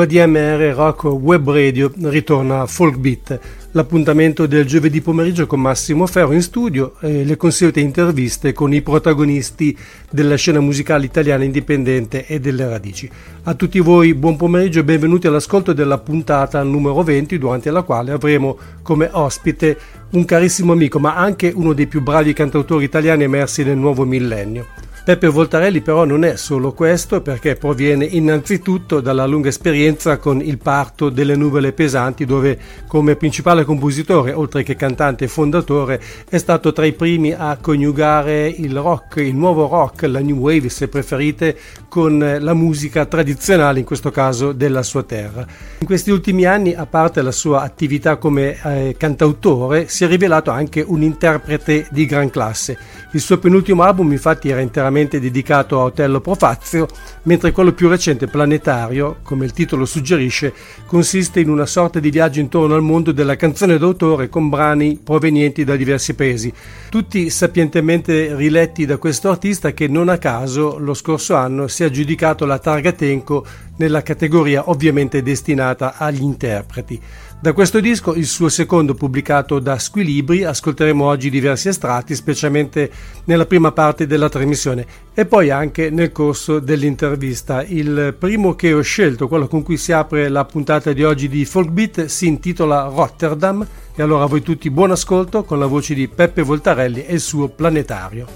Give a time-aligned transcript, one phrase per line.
[0.00, 3.40] ADMR Rock Web Radio ritorna Folk Beat,
[3.72, 8.82] l'appuntamento del giovedì pomeriggio con Massimo Ferro in studio e le consuete interviste con i
[8.82, 9.76] protagonisti
[10.10, 13.10] della scena musicale italiana indipendente e delle radici.
[13.44, 18.12] A tutti voi buon pomeriggio e benvenuti all'ascolto della puntata numero 20 durante la quale
[18.12, 19.78] avremo come ospite
[20.10, 24.85] un carissimo amico ma anche uno dei più bravi cantautori italiani emersi nel nuovo millennio.
[25.06, 30.58] Peppe Voltarelli però non è solo questo perché proviene innanzitutto dalla lunga esperienza con il
[30.58, 36.72] parto delle nuvole pesanti dove come principale compositore oltre che cantante e fondatore è stato
[36.72, 41.56] tra i primi a coniugare il rock, il nuovo rock, la new wave se preferite
[41.86, 45.46] con la musica tradizionale in questo caso della sua terra.
[45.78, 50.50] In questi ultimi anni a parte la sua attività come eh, cantautore si è rivelato
[50.50, 52.76] anche un interprete di gran classe.
[53.12, 56.88] Il suo penultimo album infatti era interamente interamente dedicato a Otello Profazio,
[57.22, 60.52] mentre quello più recente, Planetario, come il titolo suggerisce,
[60.86, 65.64] consiste in una sorta di viaggio intorno al mondo della canzone d'autore con brani provenienti
[65.64, 66.52] da diversi paesi,
[66.88, 71.86] tutti sapientemente riletti da questo artista che non a caso lo scorso anno si è
[71.86, 73.44] aggiudicato la targa Tenco
[73.76, 77.00] nella categoria ovviamente destinata agli interpreti.
[77.38, 82.90] Da questo disco, il suo secondo pubblicato da Squilibri, ascolteremo oggi diversi estratti, specialmente
[83.24, 87.62] nella prima parte della trasmissione e poi anche nel corso dell'intervista.
[87.62, 91.44] Il primo che ho scelto, quello con cui si apre la puntata di oggi di
[91.44, 93.64] Folkbeat, si intitola Rotterdam
[93.94, 97.20] e allora a voi tutti buon ascolto con la voce di Peppe Voltarelli e il
[97.20, 98.26] suo Planetario.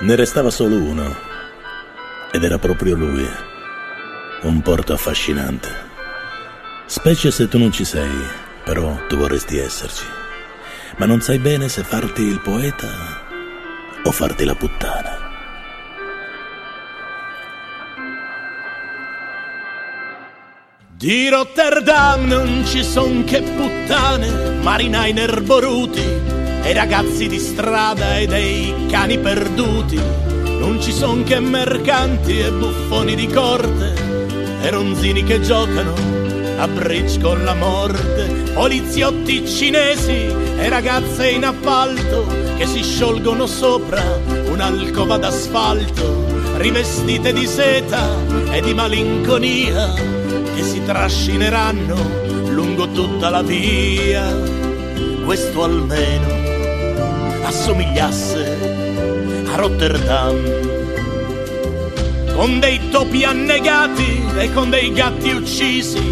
[0.00, 1.32] Ne restava solo uno
[2.34, 3.24] ed era proprio lui.
[4.42, 5.68] Un porto affascinante.
[6.84, 8.10] Specie se tu non ci sei,
[8.64, 10.04] però tu vorresti esserci.
[10.96, 12.88] Ma non sai bene se farti il poeta
[14.02, 15.22] o farti la puttana.
[20.96, 26.02] Di Rotterdam non ci son che puttane, marinai nerboruti
[26.62, 33.14] e ragazzi di strada e dei cani perduti non ci son che mercanti e buffoni
[33.14, 33.94] di corte
[34.62, 35.92] e ronzini che giocano
[36.56, 40.12] a bridge con la morte, poliziotti cinesi
[40.56, 42.26] e ragazze in appalto
[42.56, 44.02] che si sciolgono sopra
[44.48, 46.24] un'alcova d'asfalto,
[46.56, 48.08] rivestite di seta
[48.50, 49.92] e di malinconia
[50.54, 54.24] che si trascineranno lungo tutta la via.
[55.24, 56.26] Questo almeno
[57.42, 58.83] assomigliasse
[59.56, 60.36] Rotterdam.
[62.34, 66.02] Con dei topi annegati e con dei gatti uccisi,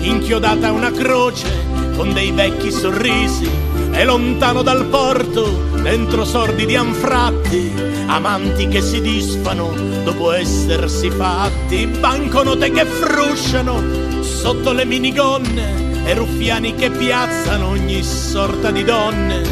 [0.00, 1.48] inchiodata una croce
[1.96, 3.48] con dei vecchi sorrisi,
[3.92, 7.72] e lontano dal porto, dentro sordidi anfratti,
[8.06, 16.74] amanti che si disfano dopo essersi fatti, banconote che frusciano sotto le minigonne e ruffiani
[16.74, 19.42] che piazzano ogni sorta di donne,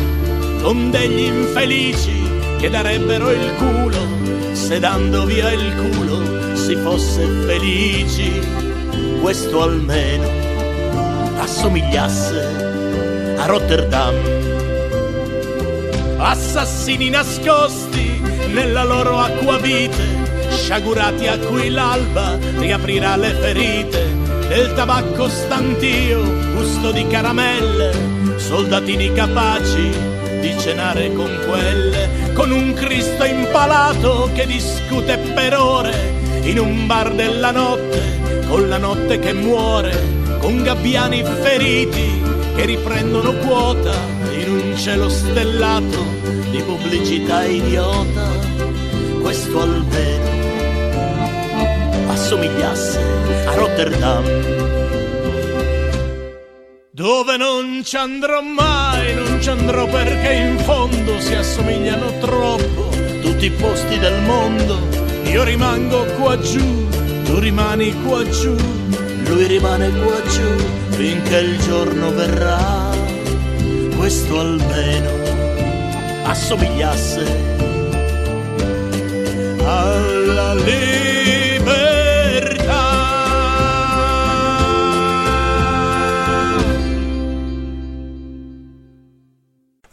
[0.62, 2.29] con degli infelici
[2.60, 8.38] che darebbero il culo se dando via il culo si fosse felici.
[9.18, 10.28] Questo almeno
[11.38, 14.14] assomigliasse a Rotterdam.
[16.18, 18.20] Assassini nascosti
[18.52, 20.04] nella loro acquavite,
[20.50, 24.06] sciagurati a cui l'alba riaprirà le ferite
[24.48, 26.22] del tabacco stantio,
[26.54, 30.09] gusto di caramelle, soldatini capaci
[30.40, 35.92] di cenare con quelle, con un Cristo impalato che discute per ore
[36.42, 39.92] in un bar della notte, con la notte che muore,
[40.38, 42.22] con gabbiani feriti
[42.56, 43.94] che riprendono quota
[44.32, 46.04] in un cielo stellato
[46.50, 48.28] di pubblicità idiota.
[49.20, 50.28] Questo almeno
[52.08, 52.98] assomigliasse
[53.46, 54.89] a Rotterdam
[57.00, 62.90] dove non ci andrò mai, non ci andrò perché in fondo si assomigliano troppo
[63.22, 64.78] tutti i posti del mondo.
[65.24, 66.86] Io rimango qua giù,
[67.24, 68.54] tu rimani qua giù,
[69.24, 70.56] lui rimane qua giù
[70.90, 72.90] finché il giorno verrà.
[73.96, 75.10] Questo almeno
[76.24, 77.24] assomigliasse
[79.64, 81.39] alla libertà.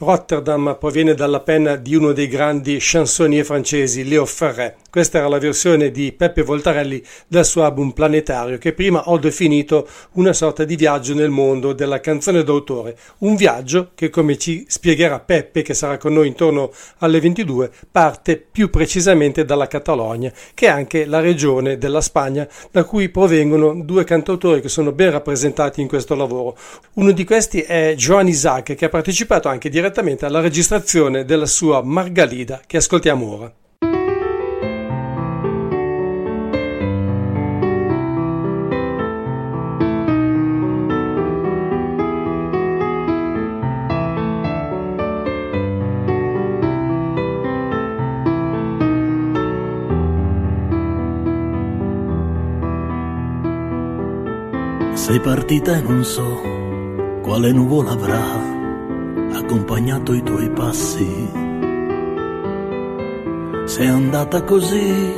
[0.08, 4.78] Rotterdam proviene dalla penna di uno dei grandi chansonnier francesi, Léo Ferré.
[4.90, 9.86] Questa era la versione di Peppe Voltarelli del suo album Planetario, che prima ho definito
[10.14, 12.98] una sorta di viaggio nel mondo della canzone d'autore.
[13.18, 18.38] Un viaggio che, come ci spiegherà Peppe, che sarà con noi intorno alle 22, parte
[18.38, 24.06] più precisamente dalla Catalogna, che è anche la regione della Spagna da cui provengono due
[24.06, 26.58] cantautori che sono ben rappresentati in questo lavoro.
[26.94, 29.96] Uno di questi è Joan Isaac, che ha partecipato anche direttamente
[30.28, 33.52] alla registrazione della sua Margalida, che ascoltiamo ora.
[54.94, 56.42] Sei partita e non so
[57.24, 58.57] quale nuvola avrà
[59.34, 61.30] accompagnato i tuoi passi.
[63.66, 65.14] Sei andata così,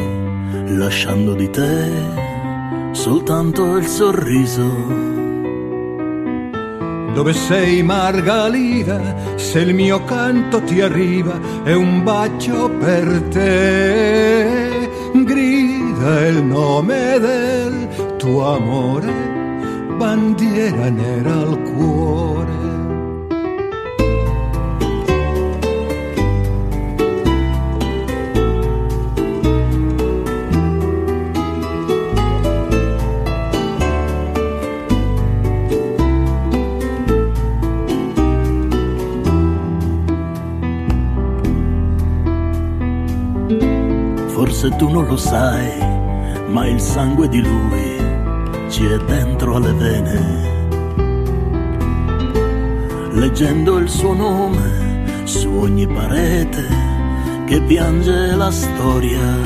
[0.77, 2.27] lasciando di te
[2.91, 4.67] soltanto il sorriso.
[7.13, 14.89] Dove sei Margalida, se il mio canto ti arriva, è un bacio per te.
[15.13, 19.37] Grida il nome del tuo amore
[19.97, 22.58] bandiera nera al cuore.
[44.59, 45.71] Forse tu non lo sai,
[46.49, 47.95] ma il sangue di lui
[48.67, 50.19] ci è dentro alle vene.
[53.11, 56.65] Leggendo il suo nome su ogni parete
[57.45, 59.37] che piange la storia.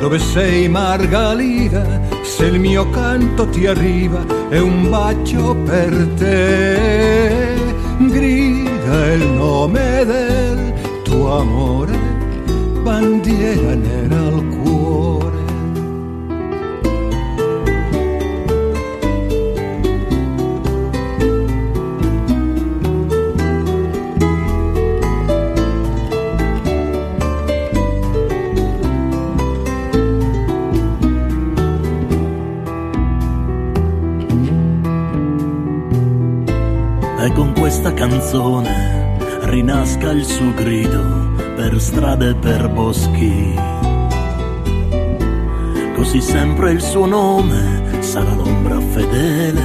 [0.00, 7.54] Dove sei Margalida, se il mio canto ti arriva, è un bacio per te.
[7.98, 10.72] Grida il nome del
[11.04, 12.09] tuo amore,
[12.90, 15.38] bandiera nera al cuore.
[37.22, 43.54] e con questa canzone rinasca il suo grido per strade e per boschi.
[45.94, 49.62] Così sempre il suo nome sarà l'ombra fedele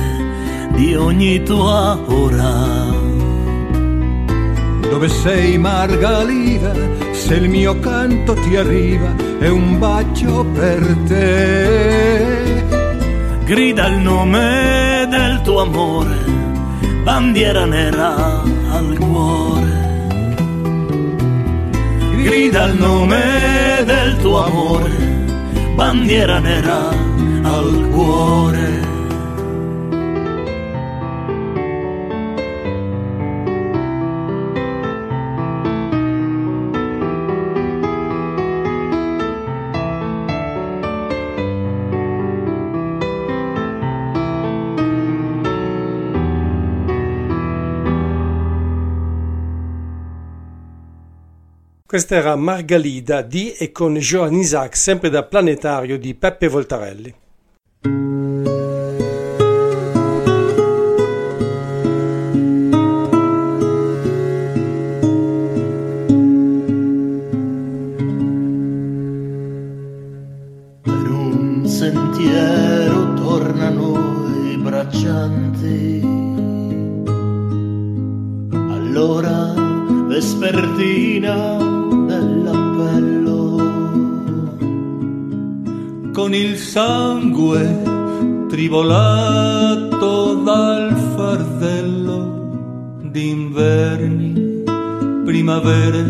[0.75, 2.51] di ogni tua ora.
[4.81, 6.73] Dove sei Margalida,
[7.13, 12.63] se il mio canto ti arriva, è un bacio per te.
[13.45, 16.17] Grida il nome del tuo amore,
[17.03, 18.54] bandiera nera
[22.35, 24.91] Grida il nome del tuo amore,
[25.73, 26.89] bandiera nera
[27.43, 28.84] al cuore.
[51.95, 57.15] Questa era Margalida di e con Joan Isaac, sempre da Planetario di Peppe Voltarelli.
[78.51, 79.53] Allora
[80.09, 81.64] vespertina
[86.25, 87.83] con il sangue
[88.49, 94.63] tribolato dal fardello d'inverni,
[95.23, 96.03] primavere,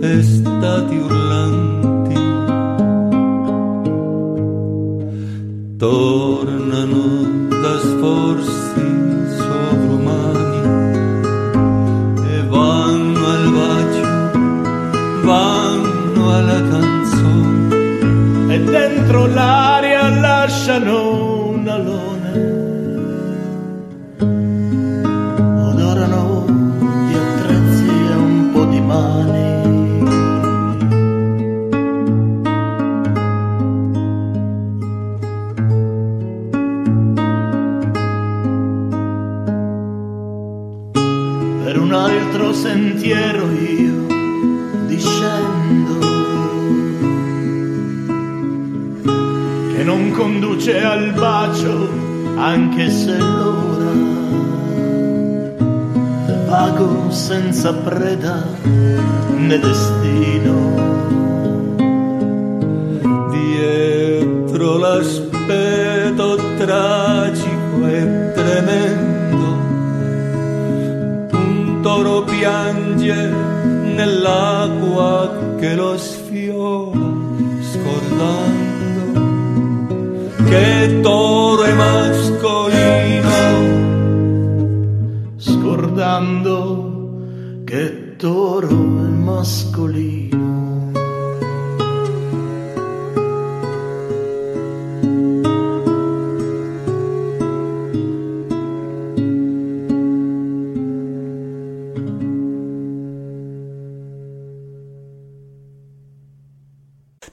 [0.00, 2.14] estati urlanti.
[5.76, 6.27] Tornano
[19.24, 21.07] e l'aria lasciano
[52.78, 53.92] anche se l'ora
[56.46, 58.46] vago senza preda
[59.36, 60.54] né destino.
[63.30, 69.46] Dietro l'aspetto tragico e tremendo
[71.32, 73.28] un toro piange
[73.96, 75.96] nell'acqua che lo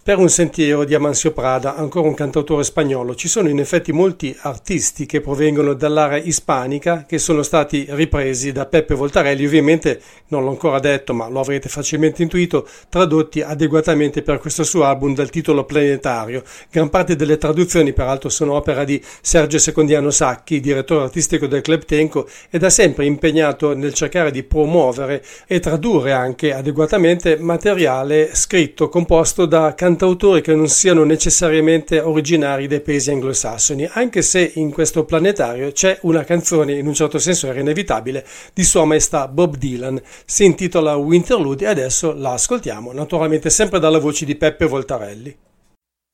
[0.06, 4.38] Per un sentiero di Amancio Prada, ancora un cantautore spagnolo, ci sono in effetti molti
[4.42, 10.52] artisti che provengono dall'area ispanica che sono stati ripresi da Peppe Voltarelli, ovviamente non l'ho
[10.52, 15.64] ancora detto ma lo avrete facilmente intuito, tradotti adeguatamente per questo suo album dal titolo
[15.64, 16.44] Planetario.
[16.70, 21.84] Gran parte delle traduzioni peraltro sono opera di Sergio Secondiano Sacchi, direttore artistico del Club
[21.84, 28.88] Tenco e da sempre impegnato nel cercare di promuovere e tradurre anche adeguatamente materiale scritto,
[28.88, 34.72] composto da cantanti cantautori che non siano necessariamente originari dei paesi anglosassoni, anche se in
[34.72, 39.56] questo planetario c'è una canzone, in un certo senso era inevitabile, di Sua Maestà Bob
[39.56, 40.02] Dylan.
[40.26, 45.38] Si intitola Winterlude e adesso la ascoltiamo, naturalmente sempre dalla voce di Peppe Voltarelli.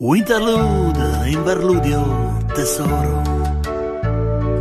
[0.04, 3.22] Winterlude, interludio, tesoro.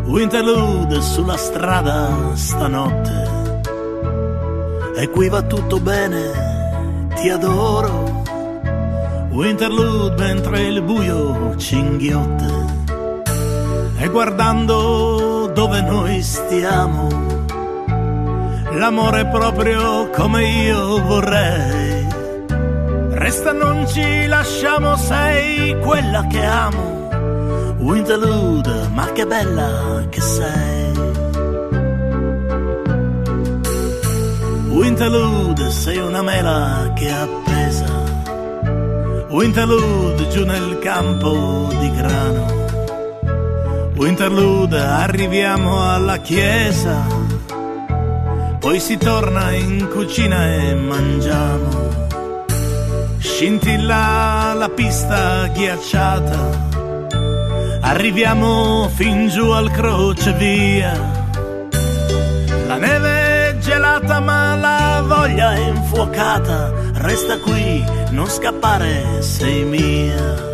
[0.06, 3.28] Winterlude sulla strada stanotte.
[4.96, 8.19] E qui va tutto bene, ti adoro
[9.30, 12.48] Winterlude mentre il buio cinghiotte
[13.96, 17.06] e guardando dove noi stiamo
[18.72, 22.06] l'amore proprio come io vorrei.
[23.10, 27.08] Resta non ci lasciamo sei quella che amo.
[27.78, 30.92] Winterlude ma che bella che sei.
[34.70, 37.99] Winterlude sei una mela che appesa
[39.30, 42.46] Winterlude giù nel campo di grano.
[43.94, 47.06] Winterlude arriviamo alla chiesa,
[48.58, 52.08] poi si torna in cucina e mangiamo.
[53.18, 56.68] Scintilla la pista ghiacciata,
[57.82, 60.92] arriviamo fin giù al crocevia.
[62.66, 63.19] La neve
[64.00, 70.48] gelata ma la voglia è infuocata, resta qui non scappare, sei mia.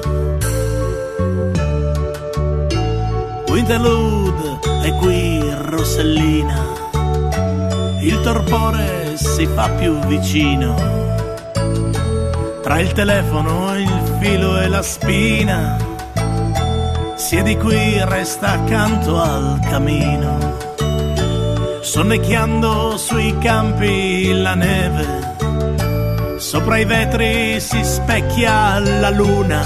[3.49, 6.61] Winterlude è qui Rossellina,
[8.01, 10.75] il torpore si fa più vicino.
[12.63, 15.77] Tra il telefono, il filo e la spina,
[17.15, 20.46] siedi qui, resta accanto al camino.
[21.97, 26.37] Sonnecchiando sui campi la neve.
[26.37, 29.65] Sopra i vetri si specchia la luna.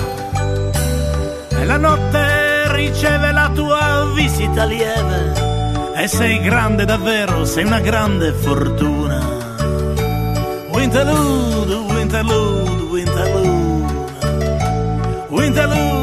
[1.49, 5.93] E la notte riceve la tua visita lieve.
[5.97, 9.19] E sei grande davvero, sei una grande fortuna.
[10.71, 13.93] Winterlude, Winterlude, Winterlude,
[15.31, 16.00] Winterlude,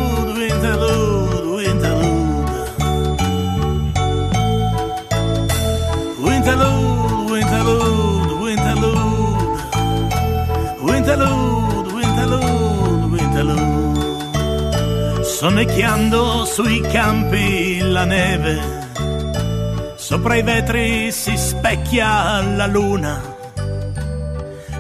[15.48, 23.38] Sonnecchiando sui campi la neve, sopra i vetri si specchia la luna.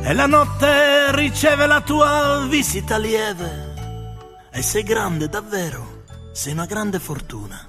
[0.01, 3.75] E la notte riceve la tua visita lieve.
[4.51, 7.66] E sei grande davvero, sei una grande fortuna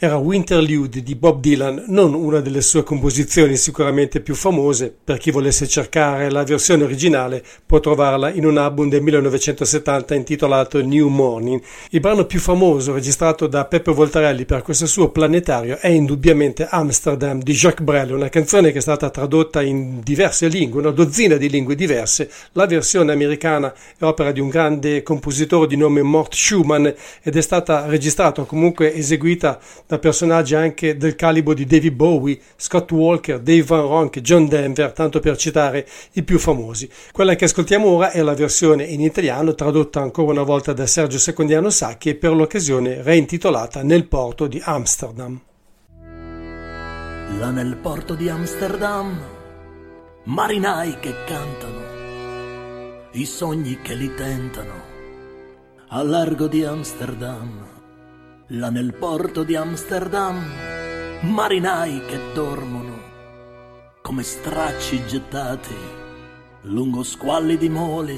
[0.00, 5.32] era Winterlude di Bob Dylan, non una delle sue composizioni sicuramente più famose, per chi
[5.32, 11.60] volesse cercare la versione originale può trovarla in un album del 1970 intitolato New Morning.
[11.90, 17.42] Il brano più famoso registrato da Peppe Voltarelli per questo suo planetario è indubbiamente Amsterdam
[17.42, 21.48] di Jacques Brel, una canzone che è stata tradotta in diverse lingue, una dozzina di
[21.48, 22.30] lingue diverse.
[22.52, 27.40] La versione americana è opera di un grande compositore di nome Mort Schumann ed è
[27.40, 29.58] stata registrata o comunque eseguita
[29.88, 34.92] da personaggi anche del calibro di David Bowie, Scott Walker, Dave Van Ronk, John Denver,
[34.92, 36.90] tanto per citare i più famosi.
[37.10, 41.18] Quella che ascoltiamo ora è la versione in italiano tradotta ancora una volta da Sergio
[41.18, 45.40] Secondiano Sacchi e per l'occasione reintitolata Nel porto di Amsterdam.
[47.38, 49.18] Là nel porto di Amsterdam,
[50.24, 51.80] marinai che cantano,
[53.12, 54.82] i sogni che li tentano,
[55.88, 57.67] al largo di Amsterdam.
[58.52, 60.42] Là nel porto di Amsterdam,
[61.20, 62.96] marinai che dormono,
[64.00, 65.74] come stracci gettati
[66.62, 68.16] lungo squalli di mole.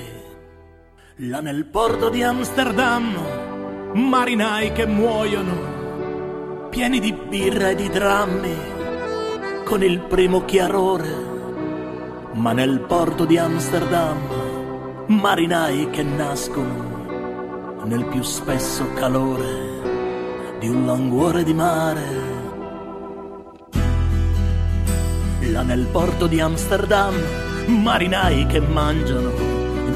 [1.16, 3.12] Là nel porto di Amsterdam,
[3.94, 8.56] marinai che muoiono, pieni di birra e di drammi
[9.64, 11.12] con il primo chiarore,
[12.34, 14.18] ma nel porto di Amsterdam
[15.06, 19.69] marinai che nascono nel più spesso calore
[20.60, 22.02] di un languore di mare.
[25.50, 27.14] Là nel porto di Amsterdam
[27.66, 29.32] marinai che mangiano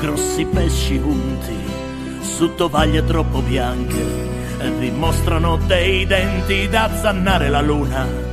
[0.01, 1.57] grossi pesci unti
[2.23, 4.03] su tovaglie troppo bianche
[4.59, 8.33] e vi mostrano dei denti da zannare la luna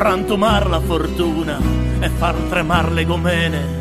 [0.00, 1.58] frantumar la fortuna
[2.00, 3.78] e far tremar le gomene.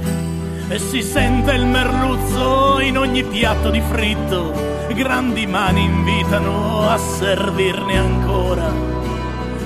[0.67, 7.97] E si sente il merluzzo in ogni piatto di fritto, grandi mani invitano a servirne
[7.97, 8.71] ancora.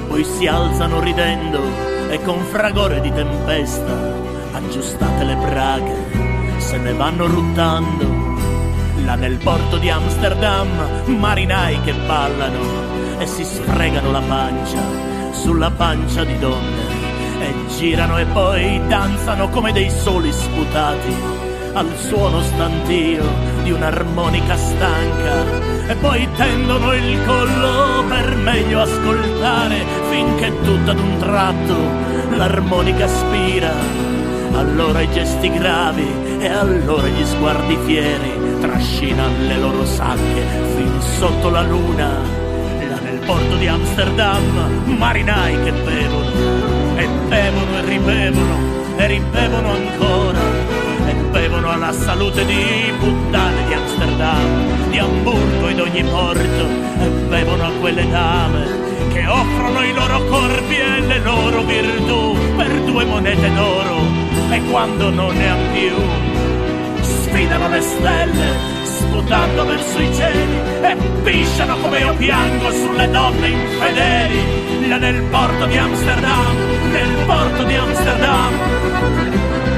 [0.07, 1.61] Poi si alzano ridendo
[2.09, 4.13] e con fragore di tempesta,
[4.51, 8.05] aggiustate le braghe, se ne vanno ruttando.
[9.05, 10.67] Là nel porto di Amsterdam,
[11.05, 17.01] marinai che ballano e si sfregano la pancia sulla pancia di donne
[17.39, 21.13] e girano e poi danzano come dei soli sputati
[21.73, 25.71] al suono stantio di un'armonica stanca.
[25.87, 31.75] E poi tendono il collo per meglio ascoltare finché tutto ad un tratto
[32.35, 33.71] l'armonica spira.
[34.53, 36.07] Allora i gesti gravi
[36.39, 40.45] e allora gli sguardi fieri trascinano le loro sacche
[40.75, 42.41] fin sotto la luna.
[43.25, 48.57] Porto di Amsterdam, marinai che bevono, e bevono e ribevono,
[48.97, 50.39] e ribevono ancora,
[51.43, 56.67] e bevono alla salute di puttane di Amsterdam, di Hamburgo ed ogni porto,
[57.01, 62.71] e bevono a quelle dame che offrono i loro corpi e le loro virtù per
[62.83, 63.97] due monete d'oro,
[64.51, 71.75] e quando non ne hanno più, sfidano le stelle sputando verso i cieli e pisciano
[71.77, 76.55] come io piango sulle donne infedeli là nel porto di Amsterdam,
[76.89, 79.72] nel porto di Amsterdam.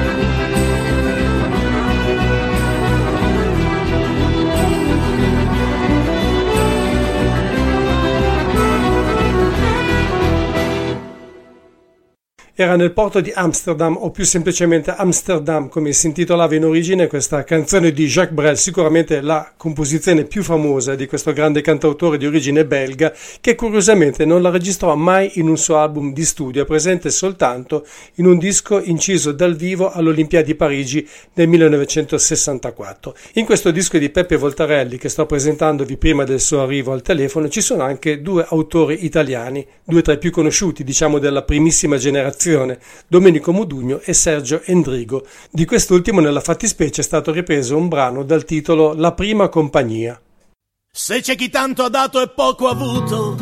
[12.57, 17.43] Era nel porto di Amsterdam o più semplicemente Amsterdam come si intitolava in origine questa
[17.43, 22.63] canzone di Jacques Brel, sicuramente la composizione più famosa di questo grande cantautore di origine
[22.63, 27.09] belga che curiosamente non la registrò mai in un suo album di studio, è presente
[27.09, 33.15] soltanto in un disco inciso dal vivo all'Olimpiadi di Parigi nel 1964.
[33.33, 37.49] In questo disco di Peppe Voltarelli che sto presentandovi prima del suo arrivo al telefono
[37.49, 42.43] ci sono anche due autori italiani, due tra i più conosciuti diciamo della primissima generazione
[42.45, 45.25] produzione Domenico Modugno e Sergio Endrigo.
[45.49, 50.19] Di quest'ultimo nella fattispecie è stato ripreso un brano dal titolo La prima compagnia.
[50.91, 53.35] Se c'è chi tanto ha dato e poco avuto,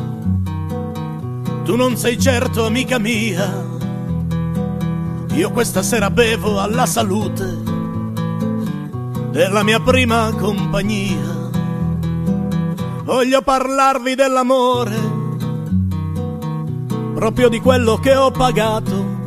[1.63, 3.71] tu non sei certo amica mia.
[5.33, 7.71] Io questa sera bevo alla salute
[9.31, 11.41] della mia prima compagnia.
[13.03, 15.12] Voglio parlarvi dell'amore
[17.23, 19.21] proprio di quello che ho pagato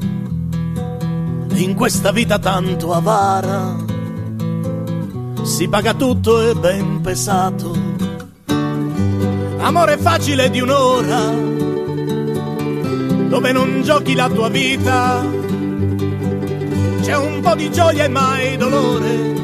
[1.55, 3.75] in questa vita tanto avara.
[5.43, 7.75] Si paga tutto e ben pesato.
[9.57, 11.31] Amore facile di un'ora,
[13.31, 15.25] dove non giochi la tua vita.
[17.01, 19.35] C'è un po' di gioia e mai dolore.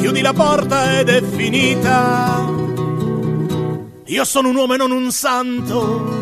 [0.00, 2.46] Chiudi la porta ed è finita.
[4.04, 6.19] Io sono un uomo e non un santo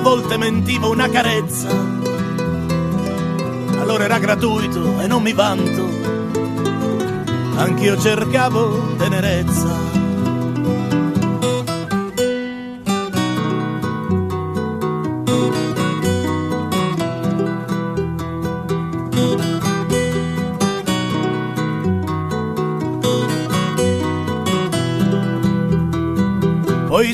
[0.00, 1.68] volte mentivo una carezza,
[3.78, 5.88] allora era gratuito e non mi vanto,
[7.56, 9.90] anch'io cercavo tenerezza.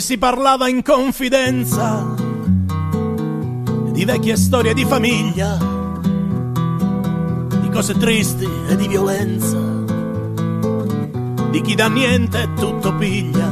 [0.06, 2.15] si parlava in confidenza
[3.96, 5.56] di vecchie storie di famiglia,
[7.62, 9.56] di cose tristi e di violenza,
[11.48, 13.48] di chi da niente e tutto piglia.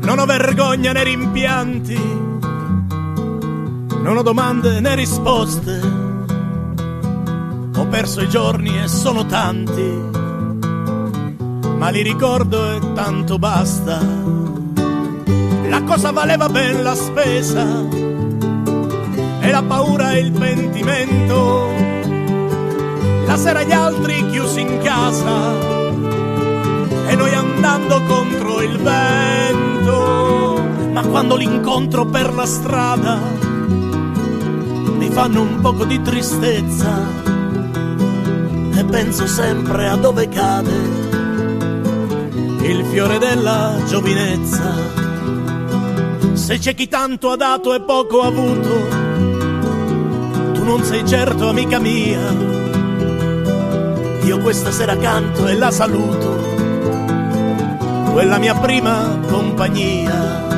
[0.00, 2.00] Non ho vergogna né rimpianti,
[4.00, 5.78] non ho domande né risposte,
[7.76, 10.00] ho perso i giorni e sono tanti,
[11.76, 14.00] ma li ricordo e tanto basta.
[15.68, 18.01] La cosa valeva ben la spesa
[19.52, 21.68] la paura e il pentimento.
[23.26, 25.52] La sera gli altri chiusi in casa
[27.06, 30.58] e noi andando contro il vento.
[30.92, 33.18] Ma quando l'incontro per la strada
[34.96, 37.06] mi fanno un poco di tristezza
[38.74, 41.10] e penso sempre a dove cade
[42.62, 45.00] il fiore della giovinezza.
[46.32, 48.81] Se c'è chi tanto ha dato e poco ha avuto,
[50.62, 52.20] non sei certo amica mia.
[54.22, 56.40] Io questa sera canto e la saluto,
[58.12, 60.51] quella mia prima compagnia.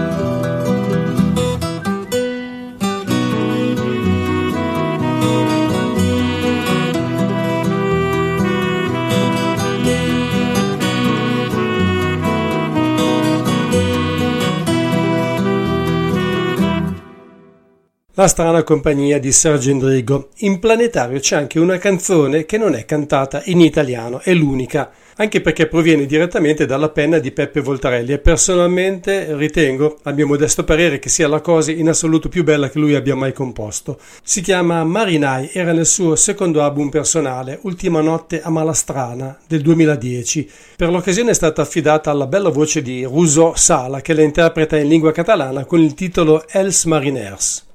[18.17, 20.29] La strana compagnia di Sergio Endrigo.
[20.37, 25.41] In planetario c'è anche una canzone che non è cantata in italiano, è l'unica, anche
[25.41, 31.01] perché proviene direttamente dalla penna di Peppe Voltarelli e personalmente ritengo, a mio modesto parere,
[31.01, 33.99] che sia la cosa in assoluto più bella che lui abbia mai composto.
[34.23, 40.49] Si chiama Marinai, era nel suo secondo album personale, Ultima notte a Malastrana, del 2010.
[40.77, 44.87] Per l'occasione è stata affidata alla bella voce di Rousseau Sala, che la interpreta in
[44.87, 47.73] lingua catalana con il titolo Els Mariners.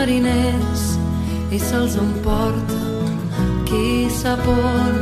[0.00, 0.82] Mariners
[1.52, 2.78] i se'ls emporta
[3.68, 4.94] qui sap on.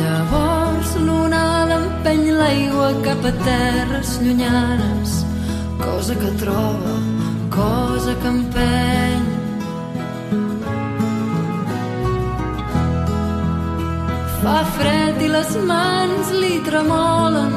[0.00, 5.14] Llavors l'onada empeny l'aigua cap a terres llunyanes,
[5.86, 6.98] cosa que troba,
[7.60, 9.33] cosa que empeny.
[14.44, 17.54] Fa fred i les mans li tremolen.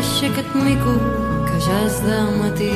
[0.00, 0.94] Aixeca't, mico,
[1.44, 2.70] que ja és de matí.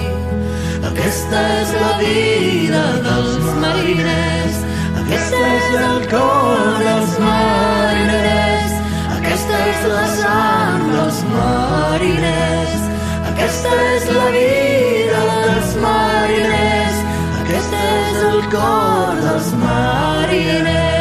[0.90, 4.60] Aquesta és la vida dels mariners.
[5.04, 8.76] Aquesta és el cor dels mariners.
[9.16, 12.78] Aquesta és la sang dels mariners.
[13.32, 17.02] Aquesta és la vida dels mariners.
[17.40, 20.99] Aquesta és el cor dels mariners.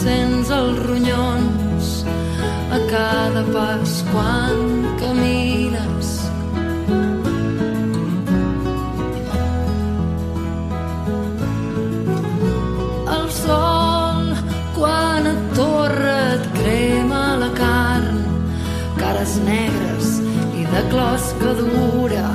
[0.00, 1.88] Sents els ronyons
[2.72, 4.60] a cada pas quan
[5.00, 6.12] camines.
[13.16, 14.30] El sol,
[14.78, 18.24] quan et torra, et crema la carn,
[19.02, 20.16] cares negres
[20.56, 22.30] i de closca dura.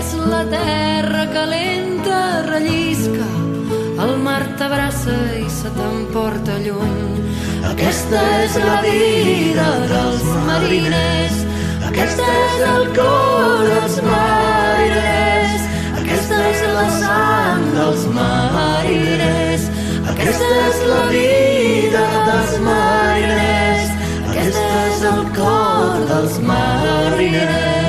[0.00, 3.28] És la terra calenta, rellisca,
[4.60, 7.20] t'abraça i se t'emporta lluny.
[7.70, 11.38] Aquesta és la vida dels mariners,
[11.88, 15.66] aquesta és el cor dels mariners,
[16.02, 19.68] aquesta és la sang dels mariners,
[20.12, 23.92] aquesta és la vida dels mariners,
[24.28, 27.79] aquesta és el cor dels mariners.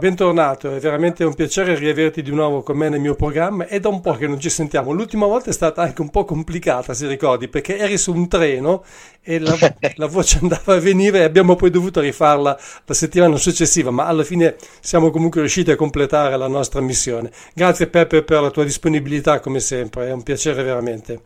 [0.00, 3.66] Bentornato, è veramente un piacere riaverti di nuovo con me nel mio programma.
[3.66, 4.90] È da un po' che non ci sentiamo.
[4.90, 8.82] L'ultima volta è stata anche un po' complicata, se ricordi, perché eri su un treno
[9.22, 9.56] e la,
[9.94, 14.24] la voce andava e veniva e abbiamo poi dovuto rifarla la settimana successiva, ma alla
[14.24, 17.30] fine siamo comunque riusciti a completare la nostra missione.
[17.54, 21.20] Grazie Peppe per la tua disponibilità come sempre, è un piacere veramente.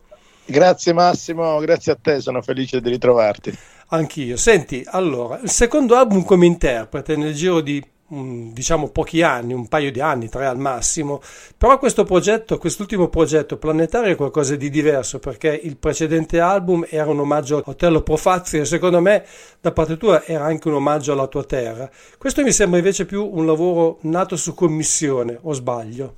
[0.45, 3.57] Grazie Massimo, grazie a te, sono felice di ritrovarti.
[3.87, 4.35] Anch'io.
[4.35, 9.91] Senti, allora, il secondo album come interprete nel giro di diciamo pochi anni, un paio
[9.91, 11.21] di anni, tre al massimo,
[11.57, 17.09] però questo progetto, quest'ultimo progetto planetario è qualcosa di diverso perché il precedente album era
[17.09, 19.25] un omaggio a Otello Profazzi e secondo me
[19.59, 21.89] da parte tua era anche un omaggio alla tua terra.
[22.17, 26.15] Questo mi sembra invece più un lavoro nato su commissione, o sbaglio?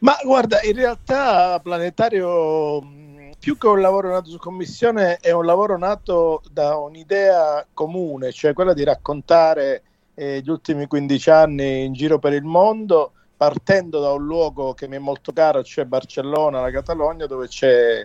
[0.00, 2.96] Ma guarda, in realtà Planetario
[3.40, 8.52] più che un lavoro nato su commissione, è un lavoro nato da un'idea comune, cioè
[8.52, 9.82] quella di raccontare
[10.18, 14.88] eh, gli ultimi 15 anni in giro per il mondo, partendo da un luogo che
[14.88, 18.04] mi è molto caro, cioè Barcellona, la Catalogna, dove c'è,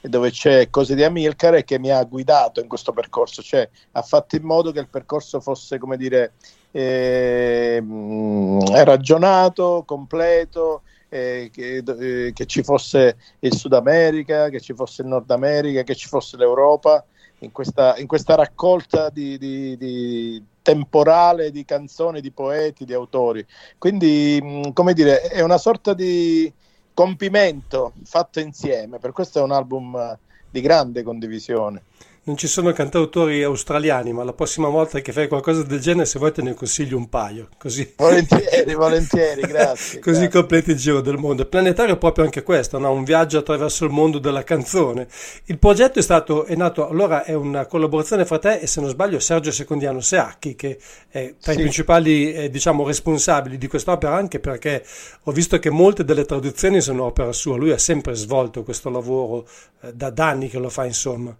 [0.00, 4.34] dove c'è Cose di Amilcare che mi ha guidato in questo percorso, cioè ha fatto
[4.34, 6.32] in modo che il percorso fosse, come dire,
[6.72, 7.80] eh,
[8.82, 15.08] ragionato, completo eh, che, eh, che, ci fosse il Sud America, che ci fosse il
[15.08, 17.04] Nord America, che ci fosse l'Europa,
[17.42, 23.44] in questa, in questa raccolta di, di, di temporale di canzoni, di poeti, di autori.
[23.78, 26.52] Quindi, mh, come dire, è una sorta di
[26.94, 30.18] compimento fatto insieme, per questo è un album
[30.50, 31.84] di grande condivisione
[32.24, 36.20] non ci sono cantautori australiani, ma la prossima volta che fai qualcosa del genere, se
[36.20, 37.48] vuoi te ne consiglio un paio.
[37.58, 37.94] Così.
[37.96, 39.98] Volentieri, volentieri, grazie.
[39.98, 40.38] così grazie.
[40.38, 41.44] completi il giro del mondo.
[41.46, 42.92] Planetario è proprio anche questo, no?
[42.92, 45.08] un viaggio attraverso il mondo della canzone.
[45.46, 48.88] Il progetto è stato, è nato, allora è una collaborazione fra te e se non
[48.88, 51.58] sbaglio Sergio Secondiano Seacchi, che è tra sì.
[51.58, 54.84] i principali eh, diciamo, responsabili di quest'opera, anche perché
[55.24, 57.56] ho visto che molte delle traduzioni sono opera sua.
[57.56, 59.44] Lui ha sempre svolto questo lavoro
[59.80, 61.36] eh, da, da anni che lo fa, insomma.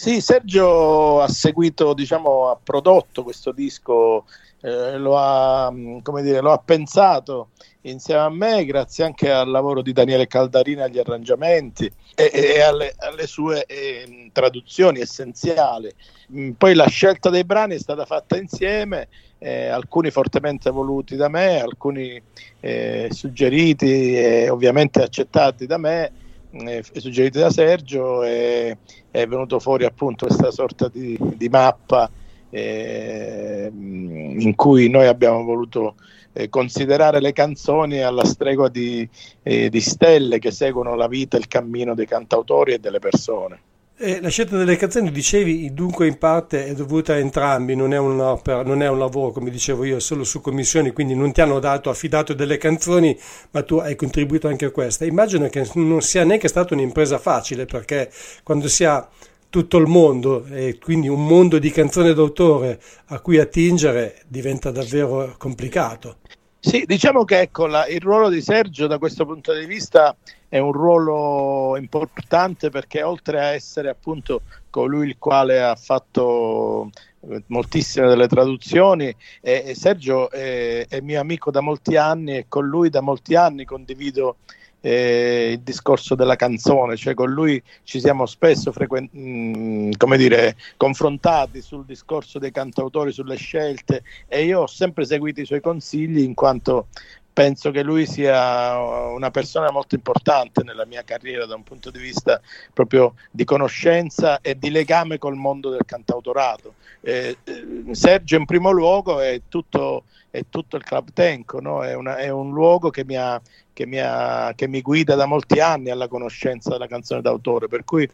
[0.00, 4.24] Sì, Sergio ha seguito, diciamo, ha prodotto questo disco,
[4.62, 7.50] eh, lo, ha, come dire, lo ha pensato
[7.82, 11.84] insieme a me, grazie anche al lavoro di Daniele Caldarina agli arrangiamenti
[12.14, 15.92] e, e alle, alle, sue eh, traduzioni essenziali.
[16.32, 21.28] Mm, poi la scelta dei brani è stata fatta insieme, eh, alcuni fortemente voluti da
[21.28, 22.18] me, alcuni
[22.60, 26.12] eh, suggeriti e ovviamente accettati da me
[26.50, 28.76] eh, suggeriti da Sergio e
[29.10, 32.10] è venuto fuori appunto questa sorta di, di mappa
[32.50, 35.94] eh, in cui noi abbiamo voluto
[36.32, 39.08] eh, considerare le canzoni alla stregua di,
[39.42, 43.60] eh, di stelle che seguono la vita e il cammino dei cantautori e delle persone.
[44.02, 47.98] Eh, la scelta delle canzoni, dicevi, dunque in parte è dovuta a entrambi, non è,
[47.98, 51.58] un'opera, non è un lavoro, come dicevo io, solo su commissioni, quindi non ti hanno
[51.58, 53.14] dato, affidato delle canzoni,
[53.50, 55.04] ma tu hai contribuito anche a questa.
[55.04, 58.10] Immagino che non sia neanche stata un'impresa facile, perché
[58.42, 59.06] quando si ha
[59.50, 65.34] tutto il mondo e quindi un mondo di canzoni d'autore a cui attingere diventa davvero
[65.36, 66.16] complicato.
[66.62, 70.14] Sì, diciamo che ecco, la, il ruolo di Sergio da questo punto di vista
[70.46, 77.42] è un ruolo importante perché oltre a essere appunto colui il quale ha fatto eh,
[77.46, 82.90] moltissime delle traduzioni eh, Sergio è, è, mio amico da molti anni e con lui
[82.90, 84.36] da molti anni condivido
[84.80, 90.16] eh, il discorso della canzone, cioè con lui ci siamo spesso frequen- mh, mm, come
[90.16, 95.60] dire, confrontati sul discorso dei cantautori, sulle scelte e io ho sempre seguito i suoi
[95.60, 96.88] consigli in quanto
[97.32, 101.98] penso che lui sia una persona molto importante nella mia carriera da un punto di
[101.98, 102.40] vista
[102.72, 106.74] proprio di conoscenza e di legame col mondo del cantautorato.
[107.00, 111.84] Eh, eh Sergio in primo luogo è tutto, è tutto il Club Tenco, no?
[111.84, 113.40] è, una, è, un luogo che mi, ha,
[113.72, 117.84] che, mi ha, che mi, guida da molti anni alla conoscenza della canzone d'autore, per
[117.84, 118.08] cui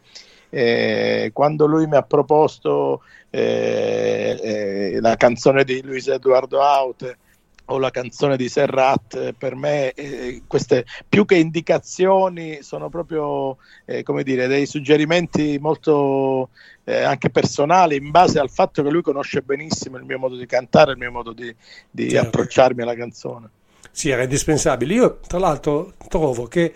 [0.49, 7.17] eh, quando lui mi ha proposto eh, eh la canzone di Luis Eduardo Aute,
[7.67, 13.57] o la canzone di Serrat, eh, per me eh, queste più che indicazioni sono proprio
[13.85, 16.49] eh, come dire, dei suggerimenti molto
[16.83, 20.45] eh, anche personali in base al fatto che lui conosce benissimo il mio modo di
[20.45, 21.53] cantare, il mio modo di,
[21.89, 22.27] di certo.
[22.27, 23.49] approcciarmi alla canzone.
[23.91, 24.93] Sì, era indispensabile.
[24.93, 26.73] Io tra l'altro trovo che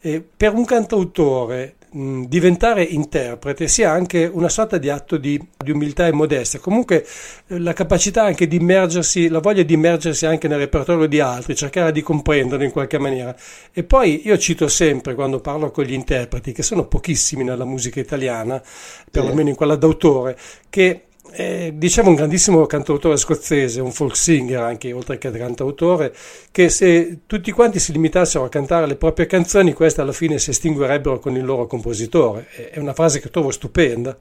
[0.00, 5.70] eh, per un cantautore mh, diventare interprete sia anche una sorta di atto di, di
[5.70, 7.06] umiltà e modestia, comunque
[7.46, 11.54] eh, la capacità anche di immergersi, la voglia di immergersi anche nel repertorio di altri,
[11.54, 13.34] cercare di comprenderlo in qualche maniera.
[13.72, 18.00] E poi io cito sempre quando parlo con gli interpreti, che sono pochissimi nella musica
[18.00, 18.62] italiana,
[19.10, 20.36] perlomeno in quella d'autore,
[20.68, 26.14] che eh, diciamo un grandissimo cantautore scozzese, un folk singer anche, oltre che cantautore,
[26.50, 30.50] che se tutti quanti si limitassero a cantare le proprie canzoni, queste alla fine si
[30.50, 32.48] estinguerebbero con il loro compositore.
[32.70, 34.16] È una frase che trovo stupenda.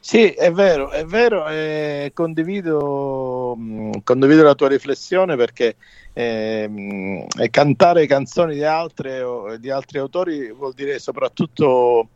[0.00, 5.76] Sì, è vero, è vero, eh, condivido, mm, condivido, la tua riflessione perché
[6.12, 9.22] eh, cantare canzoni di, altre,
[9.60, 12.08] di altri autori vuol dire soprattutto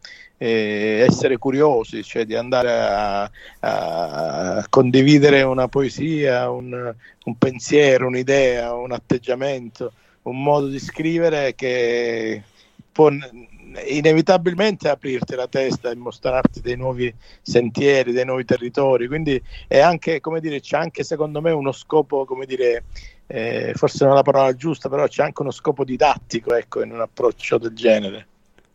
[0.43, 6.93] eh, essere curiosi, cioè di andare a, a condividere una poesia, un,
[7.25, 12.43] un, pensiero, un'idea, un atteggiamento, un modo di scrivere che
[12.91, 13.09] può
[13.87, 19.07] inevitabilmente aprirti la testa e mostrarti dei nuovi sentieri, dei nuovi territori.
[19.07, 22.85] Quindi è anche, come dire, c'è anche secondo me uno scopo, come dire,
[23.29, 26.91] eh, forse non è la parola giusta, però c'è anche uno scopo didattico ecco, in
[26.91, 28.27] un approccio del genere.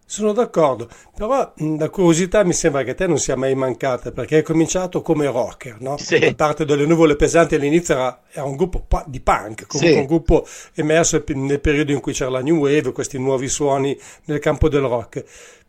[0.09, 4.37] Sono d'accordo, però la curiosità mi sembra che a te non sia mai mancata perché
[4.37, 5.97] hai cominciato come rocker, no?
[5.97, 6.15] Sì.
[6.15, 9.99] A parte delle nuvole pesanti all'inizio era, era un gruppo di punk, comunque sì.
[9.99, 14.39] un gruppo emerso nel periodo in cui c'era la new wave, questi nuovi suoni nel
[14.39, 15.25] campo del rock.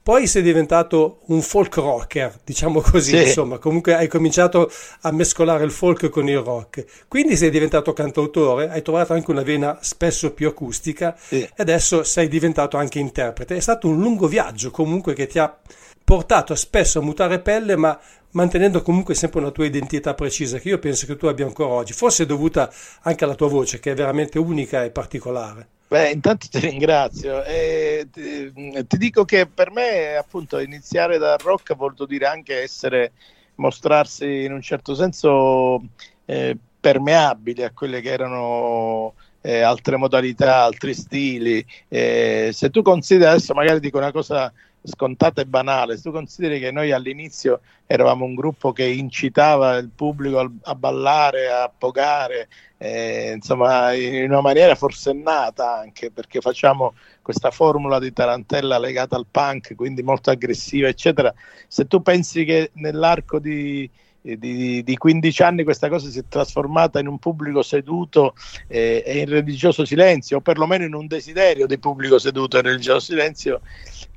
[0.08, 3.24] Poi sei diventato un folk rocker, diciamo così, sì.
[3.24, 6.86] insomma, comunque hai cominciato a mescolare il folk con il rock.
[7.06, 11.42] Quindi sei diventato cantautore, hai trovato anche una vena spesso più acustica sì.
[11.42, 13.56] e adesso sei diventato anche interprete.
[13.56, 15.54] È stato un lungo viaggio comunque che ti ha
[16.02, 18.00] portato spesso a mutare pelle, ma
[18.30, 21.92] mantenendo comunque sempre una tua identità precisa che io penso che tu abbia ancora oggi,
[21.92, 25.68] forse dovuta anche alla tua voce che è veramente unica e particolare.
[25.88, 27.42] Beh, intanto ti ringrazio.
[27.44, 28.52] E ti,
[28.86, 33.12] ti, dico che per me, appunto, iniziare dal rock ha voluto dire anche essere,
[33.56, 35.82] mostrarsi in un certo senso
[36.26, 41.64] eh, permeabili a quelle che erano eh, altre modalità, altri stili.
[41.88, 44.52] Eh, se tu consideri, adesso magari dico una cosa
[44.88, 49.90] scontata e banale, se tu consideri che noi all'inizio eravamo un gruppo che incitava il
[49.94, 57.50] pubblico a ballare, a pogare, eh, insomma in una maniera forsennata anche perché facciamo questa
[57.50, 61.32] formula di tarantella legata al punk, quindi molto aggressiva, eccetera.
[61.66, 63.88] Se tu pensi che nell'arco di
[64.20, 68.34] di, di, 15 anni questa cosa si è trasformata in un pubblico seduto
[68.66, 73.00] eh, e in religioso silenzio, o perlomeno in un desiderio di pubblico seduto e religioso
[73.00, 73.60] silenzio,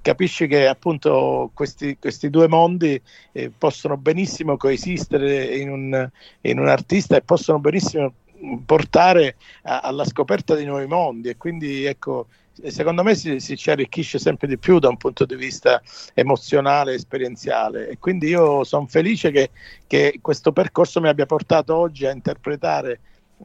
[0.02, 3.00] capisci che appunto questi, questi due mondi
[3.32, 6.10] eh, possono benissimo coesistere in un,
[6.42, 8.14] in un, artista e possono benissimo
[8.66, 11.30] portare a, alla scoperta di nuovi mondi.
[11.30, 12.28] E quindi ecco
[12.68, 15.82] secondo me si, si, ci arricchisce sempre di più da un punto di vista
[16.14, 17.90] emozionale, esperienziale.
[17.90, 19.52] E quindi io sono felice che,
[19.88, 23.00] che questo percorso mi abbia portato oggi a interpretare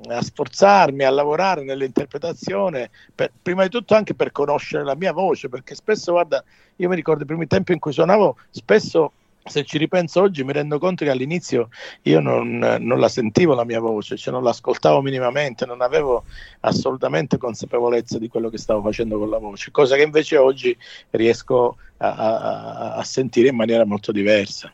[0.09, 5.49] a sforzarmi a lavorare nell'interpretazione, per, prima di tutto anche per conoscere la mia voce,
[5.49, 6.45] perché spesso, guarda,
[6.77, 9.13] io mi ricordo i primi tempi in cui suonavo, spesso
[9.47, 11.69] se ci ripenso oggi mi rendo conto che all'inizio
[12.03, 16.25] io non, non, la sentivo la mia voce, cioè non l'ascoltavo minimamente, non avevo
[16.61, 20.77] assolutamente consapevolezza di quello che stavo facendo con la voce, cosa che invece oggi
[21.11, 24.73] riesco a, a, a sentire in maniera molto diversa.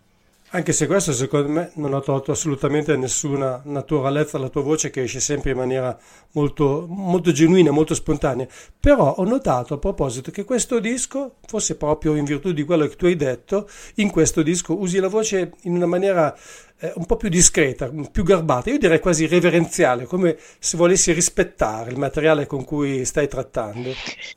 [0.54, 5.04] Anche se questo secondo me non ha tolto assolutamente nessuna naturalezza alla tua voce che
[5.04, 5.98] esce sempre in maniera
[6.32, 8.46] molto, molto genuina, molto spontanea.
[8.78, 12.96] Però ho notato a proposito che questo disco, forse proprio in virtù di quello che
[12.96, 16.36] tu hai detto, in questo disco usi la voce in una maniera
[16.82, 21.92] eh, un po' più discreta, più garbata, io direi quasi reverenziale, come se volessi rispettare
[21.92, 23.90] il materiale con cui stai trattando.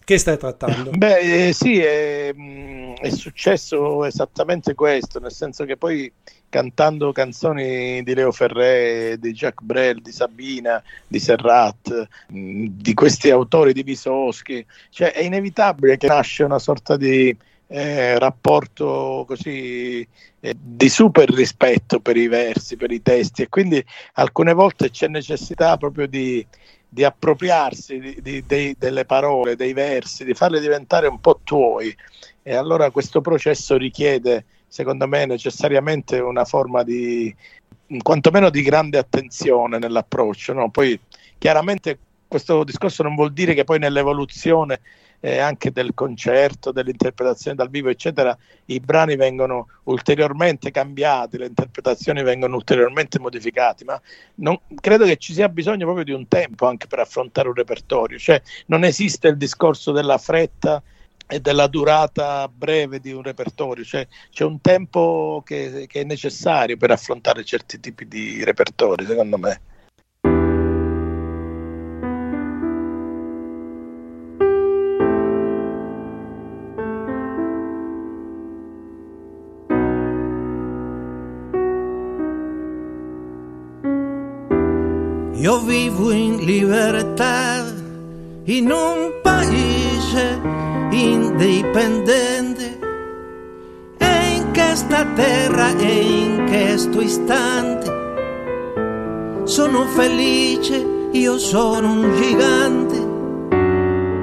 [0.04, 0.92] Che stai trattando?
[0.92, 6.12] Beh, eh, sì, è, mm, è, successo esattamente questo, nel senso che poi
[6.48, 13.32] cantando canzoni di Leo Ferré, di Jacques Brel, di Sabina, di Serrat, mm, di questi
[13.32, 17.36] autori di Visoschi, cioè è inevitabile che nasce una sorta di
[17.68, 20.08] eh, rapporto così
[20.40, 25.08] eh, di super rispetto per i versi, per i testi e quindi alcune volte c'è
[25.08, 26.46] necessità proprio di,
[26.88, 31.96] di appropriarsi di, di, dei, delle parole, dei versi, di farle diventare un po' tuoi
[32.44, 37.34] e allora questo processo richiede secondo me necessariamente una forma di
[38.02, 40.70] quantomeno di grande attenzione nell'approccio no?
[40.70, 41.00] poi
[41.38, 41.98] chiaramente
[42.28, 44.82] questo discorso non vuol dire che poi nell'evoluzione
[45.26, 52.22] eh, anche del concerto, dell'interpretazione dal vivo, eccetera, i brani vengono ulteriormente cambiati, le interpretazioni
[52.22, 54.00] vengono ulteriormente modificate, ma
[54.36, 58.20] non, credo che ci sia bisogno proprio di un tempo anche per affrontare un repertorio,
[58.20, 60.84] cioè non esiste il discorso della fretta
[61.26, 66.78] e della durata breve di un repertorio, cioè c'è un tempo che, che è necessario
[66.78, 69.60] per affrontare certi tipi di repertori, secondo me.
[85.46, 87.64] Io vivo in libertà
[88.46, 90.42] in un paese
[90.90, 92.80] indipendente.
[94.00, 97.94] E in questa terra e in questo istante
[99.44, 102.98] sono felice, io sono un gigante.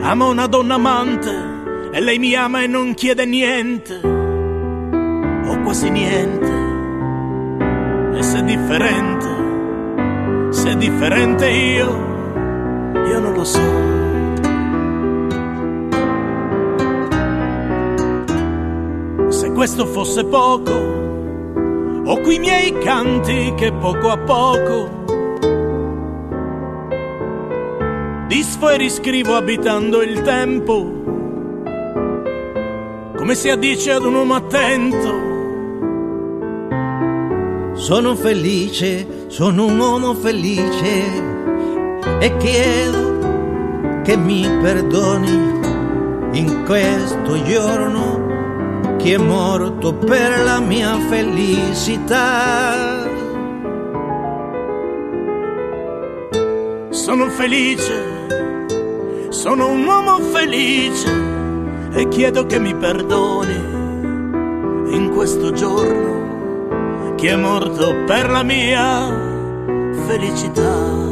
[0.04, 1.30] Amo una donna amante
[1.92, 6.50] e lei mi ama e non chiede niente, o quasi niente,
[8.12, 9.41] e se è differente
[10.52, 11.88] se è differente io,
[13.06, 13.60] io non lo so.
[19.30, 20.72] Se questo fosse poco,
[22.04, 25.00] ho qui i miei canti che poco a poco
[28.26, 31.00] disfo e riscrivo abitando il tempo,
[33.16, 35.31] come si addice ad un uomo attento
[37.74, 41.04] sono felice, sono un uomo felice
[42.20, 45.60] e chiedo che mi perdoni
[46.32, 53.00] in questo giorno che è morto per la mia felicità.
[56.90, 58.26] Sono felice,
[59.30, 61.10] sono un uomo felice
[61.94, 63.80] e chiedo che mi perdoni
[64.94, 66.21] in questo giorno
[67.22, 69.06] chi è morto per la mia
[70.08, 71.11] felicità.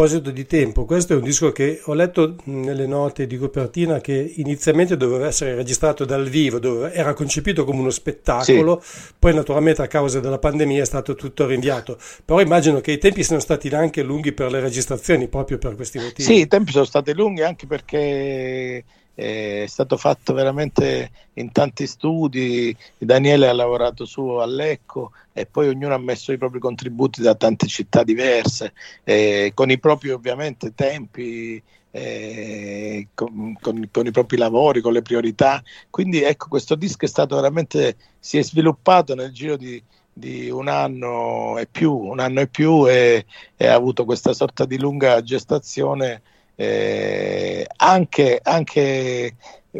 [0.00, 4.32] Proposito di tempo, questo è un disco che ho letto nelle note di copertina che
[4.36, 9.12] inizialmente doveva essere registrato dal vivo, dove era concepito come uno spettacolo, sì.
[9.18, 11.98] poi naturalmente a causa della pandemia è stato tutto rinviato.
[12.24, 15.98] Però immagino che i tempi siano stati anche lunghi per le registrazioni, proprio per questi
[15.98, 16.22] motivi.
[16.22, 18.82] Sì, i tempi sono stati lunghi anche perché
[19.20, 25.68] è stato fatto veramente in tanti studi, Daniele ha lavorato su a Lecco e poi
[25.68, 28.72] ognuno ha messo i propri contributi da tante città diverse,
[29.04, 35.02] eh, con i propri ovviamente tempi, eh, con, con, con, i propri lavori, con le
[35.02, 35.62] priorità.
[35.90, 40.68] Quindi ecco, questo disco è stato veramente, si è sviluppato nel giro di, di un
[40.68, 45.22] anno e più, un anno e più e, e ha avuto questa sorta di lunga
[45.22, 46.22] gestazione
[46.60, 49.34] eh, anche, anche,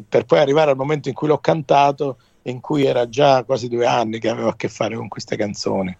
[0.08, 3.84] per poi arrivare al momento in cui l'ho cantato in cui era già quasi due
[3.84, 5.94] anni che avevo a che fare con queste canzoni.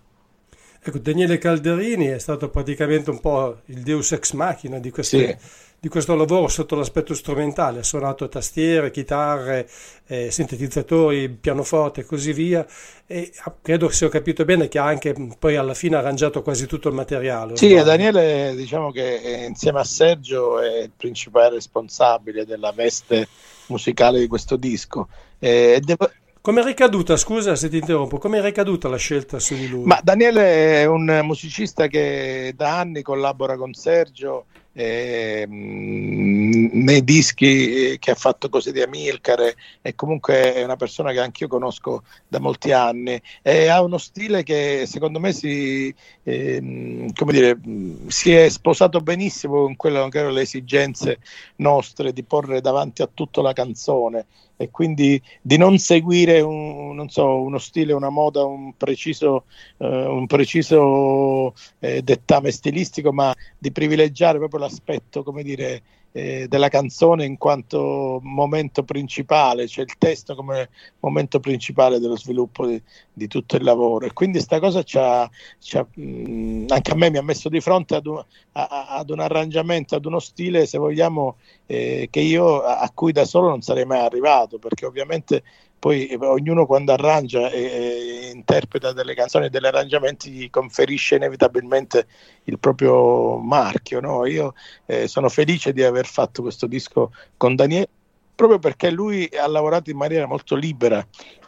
[0.83, 5.49] Ecco, Daniele Calderini è stato praticamente un po' il deus ex machina di, queste, sì.
[5.81, 9.66] Di questo lavoro sotto l'aspetto strumentale, ha suonato tastiere, chitarre,
[10.07, 12.66] eh, sintetizzatori, pianoforte e così via
[13.07, 16.89] e credo se ho capito bene che ha anche poi alla fine arrangiato quasi tutto
[16.89, 17.57] il materiale.
[17.57, 23.26] Sì, Daniele diciamo che eh, insieme a Sergio è il principale responsabile della veste
[23.68, 25.09] musicale di questo disco.
[25.39, 26.11] Eh, devo,
[26.43, 29.85] come è ricaduta, scusa se ti interrompo, come è ricaduta la scelta su di lui?
[29.85, 34.45] Ma Daniele è un musicista che da anni collabora con Sergio
[34.81, 41.20] eh, nei dischi che ha fatto così di Amilcare e comunque è una persona che
[41.20, 47.61] anch'io conosco da molti anni e ha uno stile che secondo me si, eh, dire,
[48.07, 51.18] si è sposato benissimo con quelle che erano le esigenze
[51.57, 54.26] nostre di porre davanti a tutto la canzone
[54.61, 59.45] e quindi di non seguire un, non so, uno stile, una moda, un preciso,
[59.79, 65.83] uh, un preciso eh, dettame stilistico, ma di privilegiare proprio l'aspetto, come dire,
[66.13, 70.69] eh, della canzone in quanto momento principale, cioè il testo come
[71.01, 72.81] momento principale dello sviluppo di,
[73.13, 74.07] di tutto il lavoro.
[74.07, 75.29] E quindi questa cosa c'ha,
[75.61, 79.21] c'ha, mh, anche a me mi ha messo di fronte ad un, a, ad un
[79.21, 81.37] arrangiamento, ad uno stile, se vogliamo,
[81.67, 85.43] eh, che io a cui da solo non sarei mai arrivato, perché ovviamente
[85.81, 92.07] poi eh, ognuno quando arrangia e, e interpreta delle canzoni e degli arrangiamenti conferisce inevitabilmente
[92.45, 94.01] il proprio marchio.
[94.01, 94.26] No?
[94.26, 94.55] Io
[94.87, 97.89] eh, sono felice di aver fatto questo disco con Daniele
[98.35, 101.05] proprio perché lui ha lavorato in maniera molto libera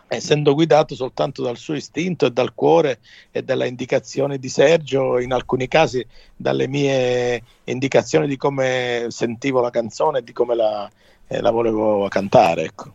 [0.08, 5.32] essendo guidato soltanto dal suo istinto e dal cuore e dalla indicazione di Sergio, in
[5.32, 6.06] alcuni casi
[6.36, 10.90] dalle mie indicazioni di come sentivo la canzone e di come la,
[11.26, 12.64] eh, la volevo cantare.
[12.64, 12.92] Ecco.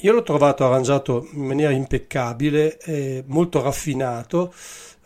[0.00, 4.52] Io l'ho trovato arrangiato in maniera impeccabile, eh, molto raffinato.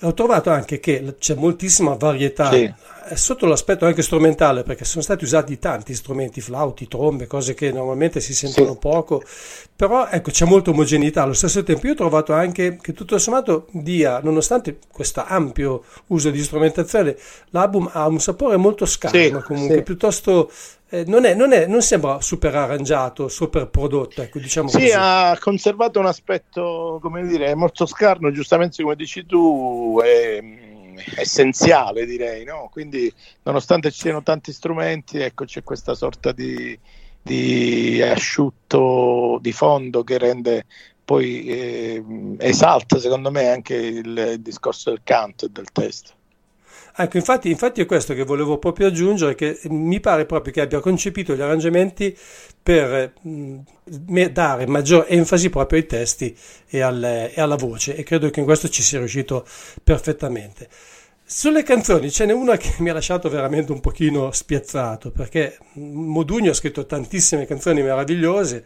[0.02, 2.72] Ho trovato anche che c'è moltissima varietà sì.
[3.10, 7.70] Eh, sotto l'aspetto anche strumentale, perché sono stati usati tanti strumenti, flauti, trombe, cose che
[7.70, 8.78] normalmente si sentono sì.
[8.78, 9.22] poco,
[9.76, 11.24] però ecco c'è molta omogeneità.
[11.24, 16.30] Allo stesso tempo io ho trovato anche che tutto sommato dia, nonostante questo ampio uso
[16.30, 17.14] di strumentazione,
[17.50, 20.50] l'album ha un sapore molto scarno, sì, comunque piuttosto
[20.90, 24.22] eh, non, è, non, è, non, sembra super arrangiato, super prodotto.
[24.22, 24.92] Ecco, diciamo sì, così.
[24.92, 32.04] ha conservato un aspetto, come dire, molto scarno, giustamente come dici tu, è mm, essenziale
[32.04, 32.68] direi, no?
[32.72, 33.12] quindi
[33.44, 36.78] nonostante ci siano tanti strumenti, ecco c'è questa sorta di,
[37.22, 40.66] di asciutto di fondo che rende
[41.04, 42.04] poi eh,
[42.38, 46.18] esalta secondo me anche il, il discorso del canto e del testo.
[46.96, 50.80] Ecco, infatti, infatti, è questo che volevo proprio aggiungere, che mi pare proprio che abbia
[50.80, 52.16] concepito gli arrangiamenti
[52.62, 56.36] per mh, mm, dare maggior enfasi proprio ai testi
[56.68, 59.46] e, al, e, alla voce e credo che in questo ci sia riuscito
[59.82, 60.68] perfettamente.
[61.24, 66.50] Sulle canzoni ce n'è una che mi ha lasciato veramente un pochino spiazzato perché Modugno
[66.50, 68.64] ha scritto tantissime canzoni meravigliose,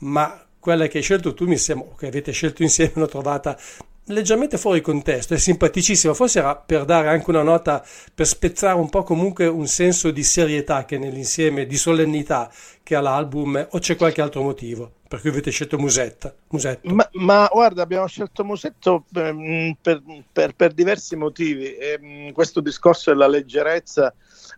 [0.00, 3.58] ma quella che hai scelto tu mi sembra, che avete scelto insieme, l'ho trovata
[4.06, 7.84] leggermente fuori contesto, è simpaticissima, forse era per dare anche una nota,
[8.14, 12.50] per spezzare un po' comunque un senso di serietà che nell'insieme, di solennità
[12.82, 16.34] che ha l'album, o c'è qualche altro motivo per cui avete scelto Musetta?
[16.48, 16.92] Musetto?
[16.92, 20.02] Ma, ma guarda, abbiamo scelto Musetto ehm, per,
[20.32, 24.12] per, per diversi motivi, e, ehm, questo discorso della leggerezza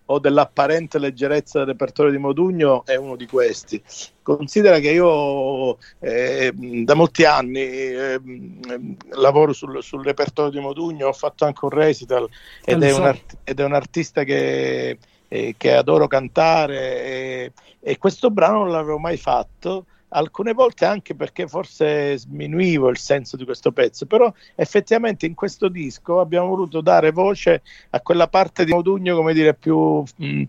[0.07, 3.83] o dell'apparente leggerezza del repertorio di Modugno è uno di questi.
[4.23, 8.21] Considera che io eh, da molti anni eh,
[9.11, 12.29] lavoro sul, sul, repertorio di Modugno, ho fatto anche un recital
[12.65, 13.01] ed, è, so.
[13.01, 14.99] un art- ed è, un artista che,
[15.29, 19.87] eh, che adoro cantare e, e questo brano non l'avevo mai fatto
[20.17, 25.69] alcune volte anche perché forse sminuivo il senso di questo pezzo, però effettivamente in questo
[25.69, 30.43] disco abbiamo voluto dare voce a quella parte di Modugno, come dire, più mh, mm,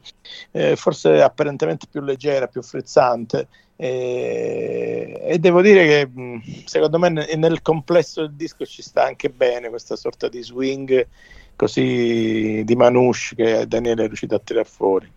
[0.52, 3.48] eh, forse apparentemente più leggera, più frizzante.
[3.80, 9.30] E, e devo dire che mm, secondo me nel complesso del disco ci sta anche
[9.30, 11.08] bene questa sorta di swing
[11.56, 15.12] così di manouche che Daniele è riuscito a tirare fuori.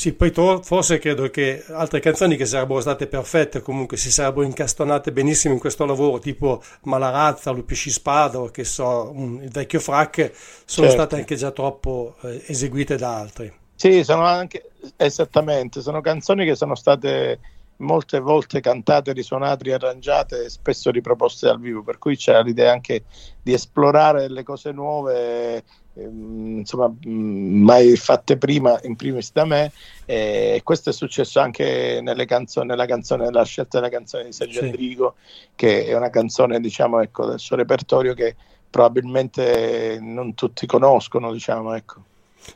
[0.00, 4.46] Sì, poi to- forse credo che altre canzoni che sarebbero state perfette, comunque si sarebbero
[4.46, 10.32] incastonate benissimo in questo lavoro, tipo Malarazza, Lupisci Spada che so, um, il vecchio frac,
[10.64, 11.02] sono certo.
[11.02, 13.52] state anche già troppo eh, eseguite da altri.
[13.74, 17.38] Sì, sono anche esattamente, sono canzoni che sono state
[17.80, 23.04] molte volte cantate, risuonate, riarrangiate e spesso riproposte dal vivo, per cui c'era l'idea anche
[23.42, 25.62] di esplorare delle cose nuove,
[25.94, 29.72] insomma, mh, mai fatte prima, in primis da me,
[30.04, 34.60] e questo è successo anche nelle canzoni, nella canzone, nella scelta della canzone di Sergio
[34.60, 34.66] Sì.
[34.66, 35.16] Endrigo,
[35.54, 38.36] che è una canzone, diciamo, ecco, del suo repertorio che
[38.70, 42.04] probabilmente non tutti conoscono, diciamo, ecco.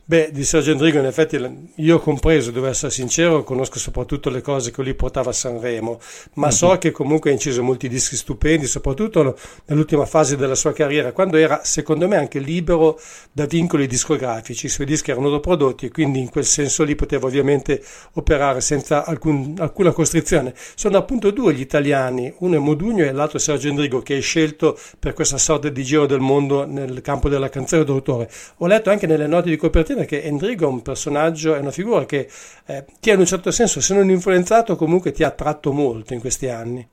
[0.05, 1.39] Beh, di Sergio Endrigo in effetti
[1.77, 5.99] io ho compreso, devo essere sincero, conosco soprattutto le cose che lui portava a Sanremo,
[6.35, 11.13] ma so che comunque ha inciso molti dischi stupendi, soprattutto nell'ultima fase della sua carriera,
[11.13, 13.01] quando era secondo me anche libero
[13.33, 17.27] da vincoli discografici, i suoi dischi erano autoprodotti e quindi in quel senso lì poteva
[17.27, 17.83] ovviamente
[18.13, 20.55] operare senza alcun- alcuna costrizione.
[20.75, 24.23] Sono appunto due gli italiani, uno è Modugno e l'altro è Sergio Endrigo, che hai
[24.23, 28.31] scelto per questa sorta di giro del mondo nel campo della canzone d'autore.
[28.59, 32.07] Ho letto anche nelle note di copertina che Endrigo è un personaggio, è una figura
[32.07, 32.29] che
[32.67, 36.15] eh, ti ha in un certo senso, se non influenzato, comunque ti ha attratto molto
[36.15, 36.87] in questi anni.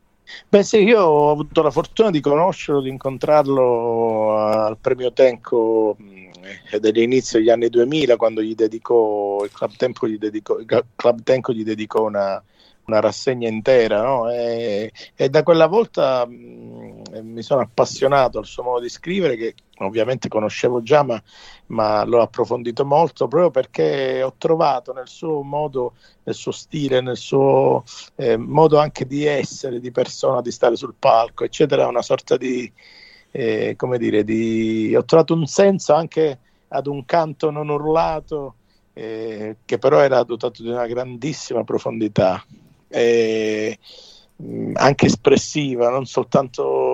[0.49, 6.77] Beh sì, io ho avuto la fortuna di conoscerlo, di incontrarlo al premio Tenco mh,
[6.79, 10.57] degli inizi degli anni 2000 quando gli dedicò, il Club Tenco gli dedicò,
[10.95, 12.41] Club Tenco gli dedicò una,
[12.85, 14.29] una rassegna intera no?
[14.29, 19.55] e, e da quella volta mh, mi sono appassionato al suo modo di scrivere che
[19.79, 21.21] ovviamente conoscevo già ma,
[21.67, 27.17] ma l'ho approfondito molto proprio perché ho trovato nel suo modo, nel suo stile, nel
[27.17, 27.83] suo
[28.15, 32.71] eh, modo anche di essere, di persona, di stare sul palco, eccetera, una sorta di,
[33.31, 34.93] eh, come dire, di...
[34.95, 38.55] ho trovato un senso anche ad un canto non urlato
[38.93, 42.43] eh, che però era dotato di una grandissima profondità,
[42.91, 43.77] eh,
[44.73, 46.90] anche espressiva, non soltanto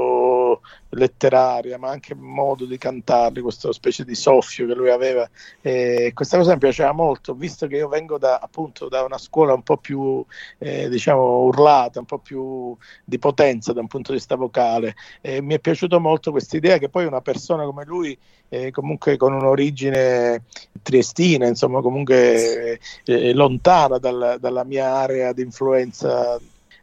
[0.98, 5.30] letteraria, ma anche modo di cantarli, questa specie di soffio che lui aveva.
[5.62, 9.54] E questa cosa mi piaceva molto, visto che io vengo da, appunto, da una scuola
[9.54, 10.24] un po' più,
[10.58, 14.96] eh, diciamo, urlata, un po' più di potenza da un punto di vista vocale.
[15.22, 18.18] E mi è piaciuto molto questa idea che poi una persona come lui,
[18.50, 20.44] eh, comunque con un'origine
[20.82, 26.40] triestina, insomma, comunque eh, lontana dal, dalla mia area di influenza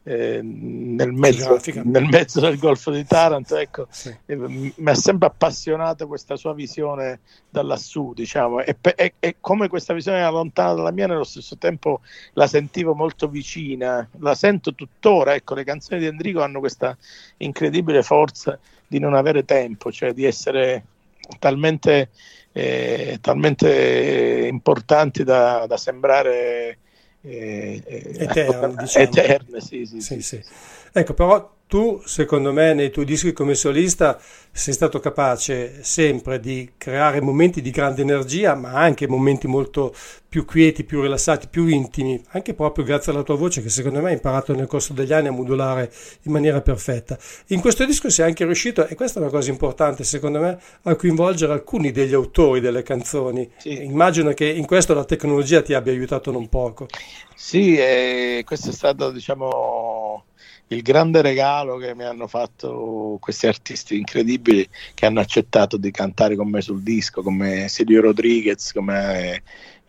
[0.06, 4.14] eh, nel, mezzo, nel, mezzo, del Golfo di Taranto, ecco, sì.
[4.26, 9.68] eh, mi ha sempre appassionato questa sua visione da lassù, diciamo, e, e, e, come
[9.68, 12.02] questa visione era lontana dalla mia, nello stesso tempo
[12.34, 16.96] la sentivo molto vicina, la sento tuttora, ecco, le canzoni di Enrico hanno questa
[17.38, 20.84] incredibile forza di non avere tempo, cioè di essere
[21.38, 22.10] talmente,
[22.52, 26.76] eh, talmente importanti da, da sembrare
[27.24, 27.82] eh,
[28.18, 29.06] eterne, diciamo.
[29.06, 30.44] eterne sì, sì, sì, sì.
[30.92, 34.16] Ecco, però tu, secondo me, nei tuoi dischi come solista
[34.52, 39.92] sei stato capace sempre di creare momenti di grande energia, ma anche momenti molto
[40.28, 44.10] più quieti, più rilassati, più intimi, anche proprio grazie alla tua voce che secondo me
[44.10, 47.18] hai imparato nel corso degli anni a modulare in maniera perfetta.
[47.48, 50.94] In questo disco sei anche riuscito, e questa è una cosa importante secondo me, a
[50.94, 53.50] coinvolgere alcuni degli autori delle canzoni.
[53.56, 53.82] Sì.
[53.82, 56.86] Immagino che in questo la tecnologia ti abbia aiutato non poco.
[57.34, 59.93] Sì, eh, questo è stato, diciamo
[60.68, 66.36] il grande regalo che mi hanno fatto questi artisti incredibili che hanno accettato di cantare
[66.36, 69.42] con me sul disco, come Silvio Rodriguez, come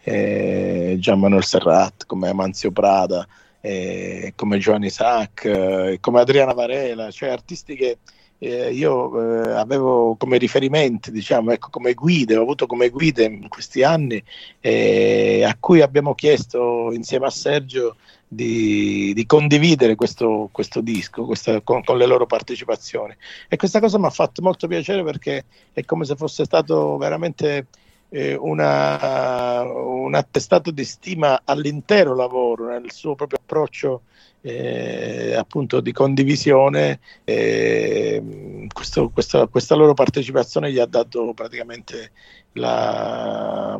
[0.03, 3.25] eh, Gian Manuel Serrat, come Amanzio Prada,
[3.61, 7.97] eh, come Giovanni Isaac, eh, come Adriana Varela, cioè artisti che
[8.37, 13.47] eh, io eh, avevo come riferimenti, diciamo, ecco, come guide, ho avuto come guide in
[13.47, 14.21] questi anni,
[14.59, 17.95] eh, a cui abbiamo chiesto insieme a Sergio
[18.27, 23.15] di, di condividere questo, questo disco questa, con, con, le loro partecipazioni.
[23.47, 27.67] E questa cosa mi ha fatto molto piacere perché è come se fosse stato veramente
[28.09, 34.01] eh, una, un attestato di stima all'intero lavoro, nel suo proprio approccio
[34.45, 36.99] eh, appunto di condivisione.
[37.23, 42.11] Eh, questo, questa, questa, loro partecipazione gli ha dato praticamente
[42.53, 43.79] la,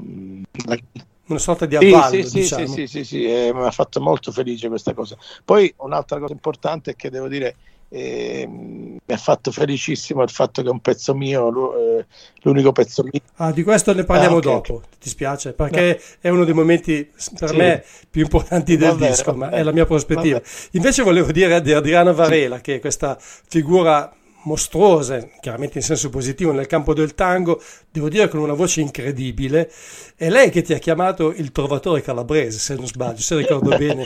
[0.66, 0.78] la
[1.28, 2.68] una sorta di avvallo, sì, sì, diciamo.
[2.68, 5.16] sì, sì, sì, sì eh, mi ha fatto molto felice questa cosa.
[5.44, 7.56] Poi un'altra cosa importante è che devo dire
[7.90, 12.06] eh, mi ha fatto felicissimo il fatto che un pezzo mio, eh,
[12.42, 13.22] l'unico pezzo mio.
[13.36, 14.88] Ah, di questo ne parliamo ah, okay, dopo, okay.
[15.00, 15.54] ti spiace?
[15.54, 16.16] Perché no.
[16.22, 17.56] è uno dei momenti per sì.
[17.56, 20.42] me più importanti del bene, disco, ma è la mia prospettiva.
[20.72, 24.14] Invece volevo dire di Adriana Varela, che è questa figura
[24.46, 29.72] mostruose, chiaramente in senso positivo, nel campo del tango, devo dire con una voce incredibile.
[30.16, 34.06] È lei che ti ha chiamato il trovatore calabrese, se non sbaglio, se ricordo bene.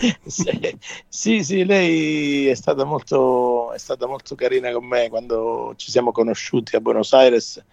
[1.08, 6.12] sì, sì, lei è stata, molto, è stata molto carina con me quando ci siamo
[6.12, 7.64] conosciuti a Buenos Aires.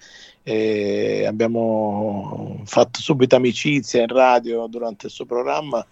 [1.27, 5.85] Abbiamo fatto subito amicizia in radio durante il suo programma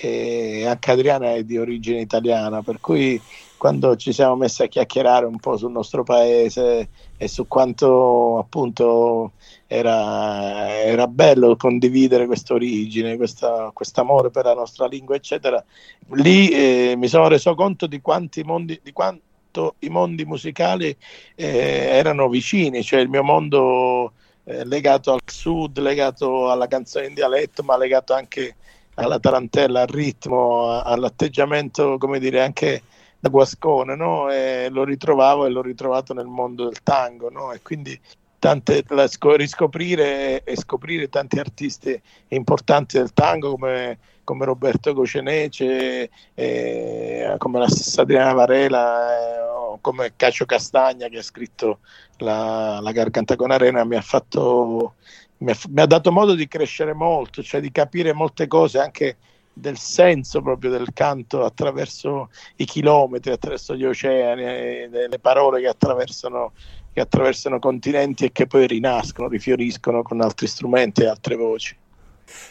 [0.00, 3.20] e anche Adriana è di origine italiana, per cui
[3.56, 9.32] quando ci siamo messi a chiacchierare un po' sul nostro paese e su quanto appunto
[9.66, 15.64] era, era bello condividere questa origine, questo amore per la nostra lingua, eccetera,
[16.10, 20.94] lì eh, mi sono reso conto di quanti mondi, di quanto i mondi musicali
[21.34, 24.12] eh, erano vicini, cioè il mio mondo
[24.44, 28.56] eh, legato al sud, legato alla canzone in dialetto, ma legato anche
[28.94, 32.82] alla tarantella, al ritmo, all'atteggiamento, come dire, anche
[33.24, 34.30] da Guascone, no?
[34.30, 37.52] E lo ritrovavo e l'ho ritrovato nel mondo del tango, no?
[37.52, 37.98] E quindi
[38.38, 41.98] tante, la, riscoprire e scoprire tanti artisti
[42.28, 50.12] importanti del tango come, come Roberto Gocenece, eh, come la stessa Adriana Varela, eh, come
[50.16, 51.78] Cacio Castagna che ha scritto
[52.18, 54.96] la, la Garganta con Arena, mi ha fatto
[55.38, 59.16] mi ha dato modo di crescere molto, cioè di capire molte cose anche
[59.54, 65.68] del senso proprio del canto attraverso i chilometri, attraverso gli oceani, eh, le parole che
[65.68, 66.52] attraversano,
[66.92, 71.76] che attraversano continenti e che poi rinascono, rifioriscono con altri strumenti e altre voci.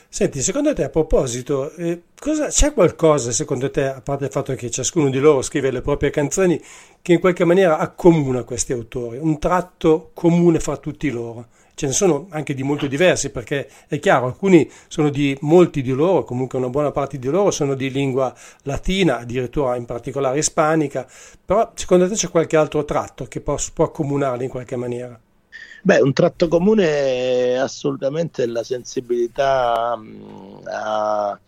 [0.08, 4.54] Senti, secondo te a proposito, eh, cosa, c'è qualcosa secondo te, a parte il fatto
[4.54, 6.62] che ciascuno di loro scrive le proprie canzoni,
[7.02, 11.48] che in qualche maniera accomuna questi autori, un tratto comune fra tutti loro?
[11.76, 15.92] Ce ne sono anche di molto diversi perché è chiaro, alcuni sono di molti di
[15.92, 21.08] loro, comunque una buona parte di loro sono di lingua latina, addirittura in particolare ispanica,
[21.44, 25.20] però secondo te c'è qualche altro tratto che può, può accomunarli in qualche maniera?
[25.82, 30.00] Beh, un tratto comune è assolutamente la sensibilità,
[30.64, 31.40] a,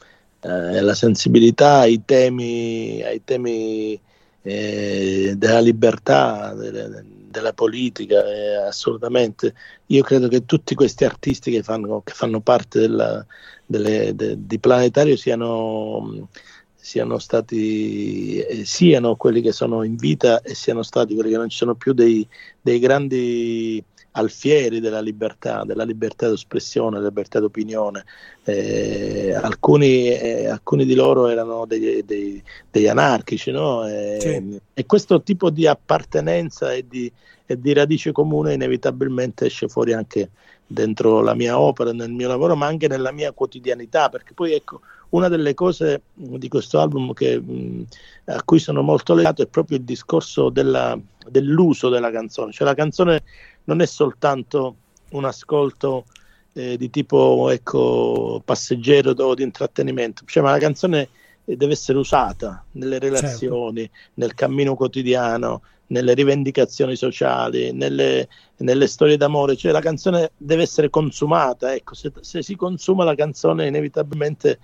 [0.41, 3.99] eh, la sensibilità ai temi, ai temi
[4.41, 7.03] eh, della libertà, delle,
[7.35, 9.53] della politica, eh, assolutamente.
[9.87, 13.25] Io credo che tutti questi artisti che fanno, che fanno parte della,
[13.65, 16.29] delle, de, di Planetario siano,
[16.75, 21.49] siano stati, eh, siano quelli che sono in vita e siano stati quelli che non
[21.49, 22.27] ci sono più dei,
[22.61, 23.83] dei grandi
[24.17, 28.03] alfieri della libertà, della libertà d'espressione, della libertà d'opinione.
[28.43, 33.87] Eh, alcuni, eh, alcuni, di loro erano degli, dei, degli anarchici, no?
[33.87, 34.59] e, sì.
[34.73, 37.11] e, questo tipo di appartenenza e di,
[37.45, 40.29] e di radice comune inevitabilmente esce fuori anche
[40.67, 44.81] dentro la mia opera, nel mio lavoro, ma anche nella mia quotidianità, perché poi ecco,
[45.09, 47.85] una delle cose di questo album che, mh,
[48.25, 50.97] a cui sono molto legato è proprio il discorso della,
[51.29, 53.23] dell'uso della canzone, cioè la canzone
[53.65, 54.75] non è soltanto
[55.09, 56.05] un ascolto
[56.53, 61.09] eh, di tipo ecco, passeggero o di intrattenimento, cioè, ma la canzone
[61.43, 64.11] deve essere usata nelle relazioni, certo.
[64.15, 70.89] nel cammino quotidiano, nelle rivendicazioni sociali, nelle, nelle, storie d'amore, cioè la canzone deve essere
[70.89, 74.59] consumata, ecco, se, se, si consuma la canzone inevitabilmente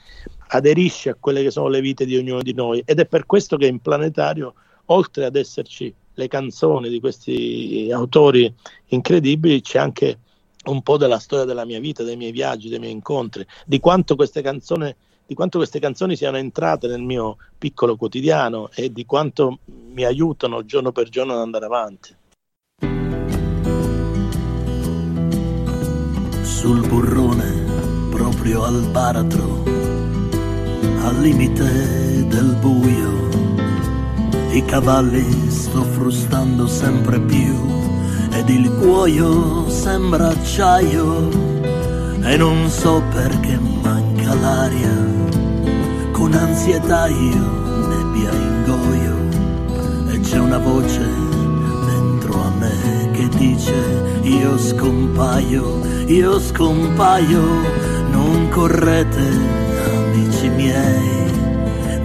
[0.50, 2.82] aderisce a quelle che sono le vite di ognuno di noi.
[2.86, 8.54] Ed è per questo che in Planetario, oltre ad esserci le canzoni di questi autori
[8.88, 10.20] incredibili, c'è anche
[10.66, 14.16] un po' della storia della mia vita, dei miei viaggi, dei miei incontri, di quanto
[14.16, 14.94] queste canzoni,
[15.34, 19.60] quanto queste canzoni siano entrate nel mio piccolo quotidiano e di quanto
[19.94, 22.16] mi aiutano giorno per giorno ad andare avanti.
[26.44, 29.64] Sul burrone, proprio al baratro,
[31.04, 33.41] al limite del buio
[34.54, 37.56] i cavalli sto frustando sempre più
[38.34, 41.30] ed il cuoio sembra acciaio
[42.22, 45.20] e non so perché manca l'aria.
[46.12, 51.08] Con ansietà io nebbia ingoio e c'è una voce
[51.86, 53.74] dentro a me che dice
[54.24, 57.42] io scompaio, io scompaio,
[58.12, 59.30] non correte
[59.94, 61.32] amici miei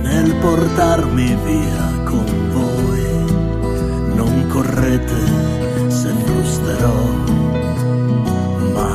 [0.00, 1.85] nel portarmi via
[4.56, 5.20] correte
[5.88, 7.04] se frusterò,
[8.72, 8.90] ma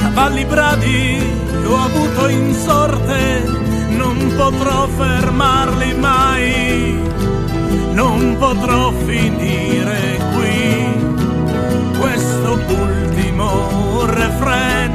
[0.00, 1.20] cavalli bradi
[1.66, 3.44] ho avuto in sorte,
[3.90, 7.02] non potrò fermarli mai,
[7.92, 14.92] non potrò finire qui questo ultimo refrain.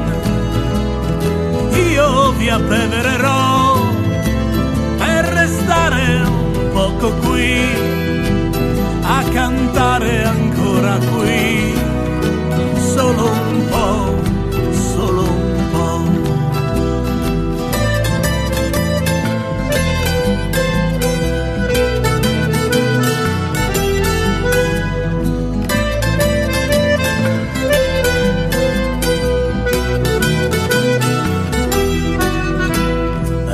[1.91, 3.52] Io vi abbevererò
[7.03, 7.59] canto qui,
[9.01, 11.73] a cantare ancora qui,
[12.93, 14.15] solo un po',
[14.71, 16.01] solo un po'.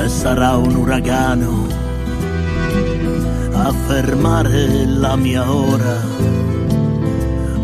[0.04, 1.59] E sarà un uragano
[3.70, 6.02] a fermare la mia ora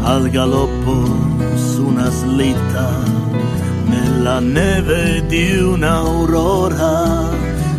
[0.01, 0.95] al galoppo
[1.56, 2.89] su una slitta
[3.86, 7.28] nella neve di un'aurora.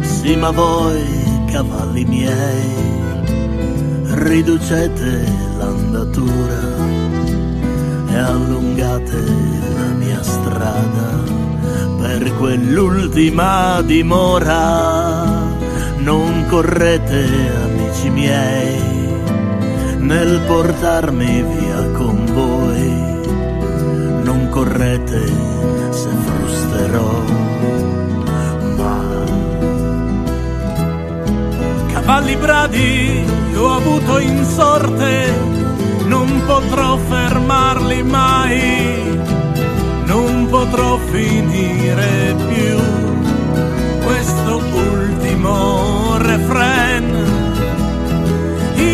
[0.01, 1.05] Sì, ma voi,
[1.53, 2.64] cavalli miei,
[4.24, 5.24] riducete
[5.59, 6.62] l'andatura
[8.09, 9.24] e allungate
[9.79, 11.09] la mia strada
[12.01, 15.45] per quell'ultima dimora.
[15.99, 17.66] Non correte,
[17.97, 18.78] amici miei,
[19.99, 23.05] nel portarmi via con voi.
[24.22, 25.26] Non correte
[25.90, 27.22] se frusterò.
[28.76, 29.24] Ma
[31.92, 33.24] cavalli bradi
[33.57, 35.32] ho avuto in sorte,
[36.05, 39.20] non potrò fermarli mai,
[40.05, 42.78] non potrò finire più
[44.05, 47.36] questo ultimo refrain.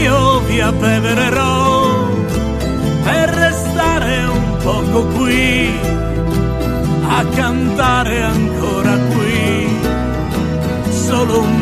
[0.03, 2.09] Io vi abbevererò
[3.05, 5.71] per restare un poco qui,
[7.07, 9.69] a cantare ancora qui,
[10.91, 11.62] solo un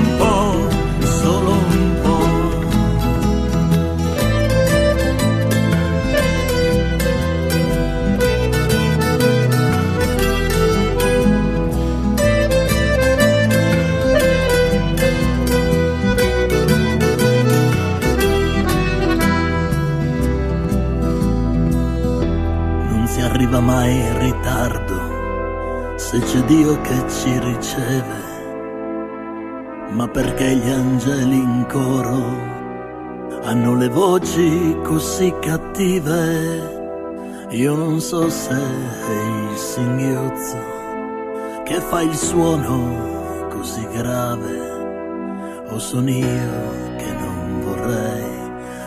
[30.41, 32.18] perché gli angeli in coro
[33.43, 36.78] hanno le voci così cattive.
[37.51, 40.57] Io non so se è il singhiozzo
[41.64, 48.38] che fa il suono così grave o sono io che non vorrei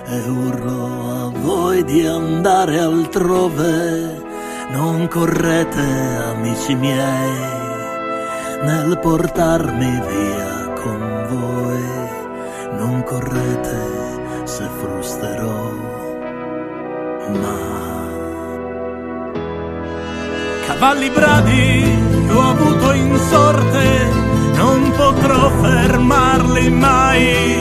[0.07, 4.21] e urlo a voi di andare altrove.
[4.71, 5.85] Non correte,
[6.33, 7.31] amici miei,
[8.63, 10.52] nel portarmi via
[20.83, 24.09] cavalli bradi ho avuto in sorte,
[24.55, 27.55] non potrò fermarli mai,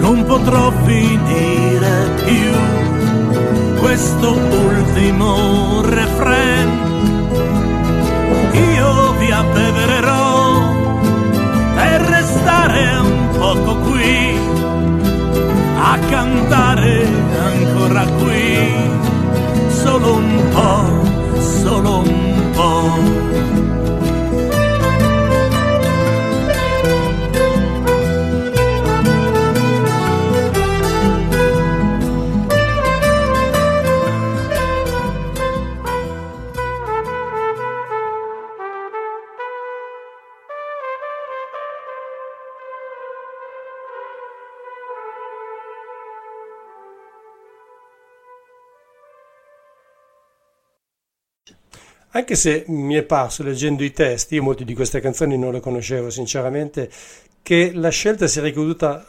[0.00, 6.68] non potrò finire più questo ultimo refrain.
[8.52, 10.74] Io vi abbevererò
[11.74, 14.36] per restare un poco qui,
[15.78, 17.08] a cantare
[17.44, 18.74] ancora qui,
[19.68, 21.13] solo un po',
[21.44, 23.73] solo un po'.
[52.16, 55.58] Anche se mi è parso leggendo i testi, io molti di queste canzoni non le
[55.58, 56.88] conoscevo sinceramente,
[57.42, 59.04] che la scelta si è ricaduta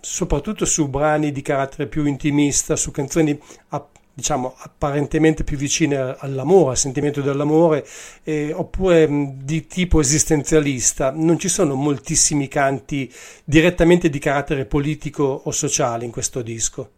[0.00, 6.70] soprattutto su brani di carattere più intimista, su canzoni app- diciamo apparentemente più vicine all'amore,
[6.70, 7.86] al sentimento dell'amore,
[8.24, 11.12] eh, oppure mh, di tipo esistenzialista.
[11.14, 13.08] Non ci sono moltissimi canti
[13.44, 16.90] direttamente di carattere politico o sociale in questo disco.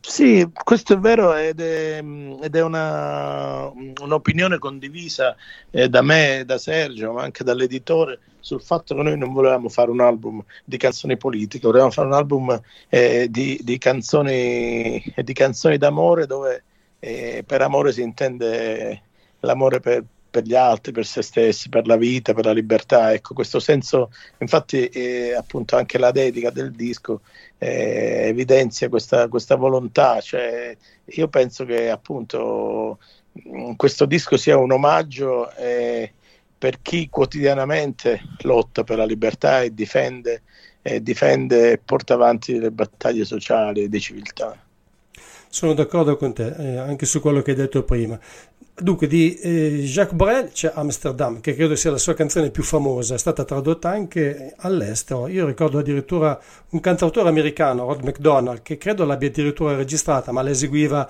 [0.00, 5.34] Sì, questo è vero ed è, ed è una, un'opinione condivisa
[5.70, 9.90] eh, da me, da Sergio, ma anche dall'editore sul fatto che noi non volevamo fare
[9.90, 15.78] un album di canzoni politiche, volevamo fare un album eh, di, di canzoni, di canzoni
[15.78, 16.62] d'amore dove
[16.98, 19.02] eh, per amore si intende
[19.40, 23.12] l'amore per, per gli altri, per se stessi, per la vita, per la libertà.
[23.12, 27.22] Ecco, questo senso, infatti, eh, appunto, anche la dedica del disco
[27.58, 30.20] eh, evidenzia questa, questa volontà.
[30.20, 32.98] Cioè, io penso che appunto
[33.32, 36.12] mh, questo disco sia un omaggio eh,
[36.56, 40.42] per chi quotidianamente lotta per la libertà e difende,
[41.00, 44.56] difende e porta avanti le battaglie sociali e di civiltà.
[45.52, 48.16] Sono d'accordo con te, eh, anche su quello che hai detto prima.
[48.80, 53.14] Dunque, di eh, Jacques Brel c'è Amsterdam, che credo sia la sua canzone più famosa,
[53.14, 55.28] è stata tradotta anche all'estero.
[55.28, 56.38] Io ricordo addirittura
[56.70, 61.08] un cantautore americano, Rod McDonald, che credo l'abbia addirittura registrata, ma la eseguiva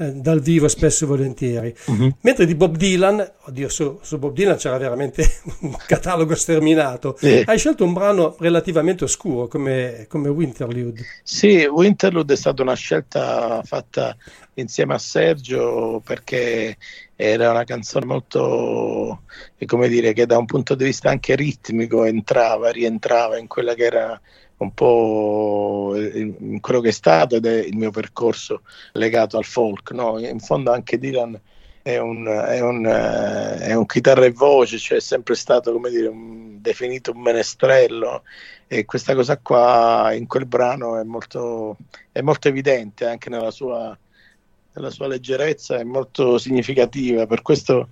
[0.00, 1.74] eh, dal vivo spesso e volentieri.
[1.84, 2.10] Uh-huh.
[2.22, 7.16] Mentre di Bob Dylan, oddio, su, su, Bob Dylan c'era veramente un catalogo sterminato.
[7.18, 7.42] Sì.
[7.44, 11.04] Hai scelto un brano relativamente oscuro come, come Winterlude.
[11.22, 14.16] Sì, Winterlude è stata una scelta fatta
[14.54, 16.78] insieme a Sergio perché
[17.20, 19.24] era una canzone molto,
[19.66, 23.84] come dire, che da un punto di vista anche ritmico entrava, rientrava in quella che
[23.84, 24.20] era
[24.56, 25.94] un po'
[26.60, 28.62] quello che è stato ed è il mio percorso
[28.92, 29.90] legato al folk.
[29.90, 30.18] No?
[30.18, 31.38] In fondo anche Dylan
[31.82, 36.08] è un, è, un, è un, chitarra e voce, cioè è sempre stato come dire,
[36.08, 38.22] un, definito un menestrello
[38.66, 41.76] e questa cosa qua in quel brano è molto,
[42.12, 43.96] è molto evidente anche nella sua,
[44.74, 47.26] nella sua leggerezza, è molto significativa.
[47.26, 47.88] Per questo,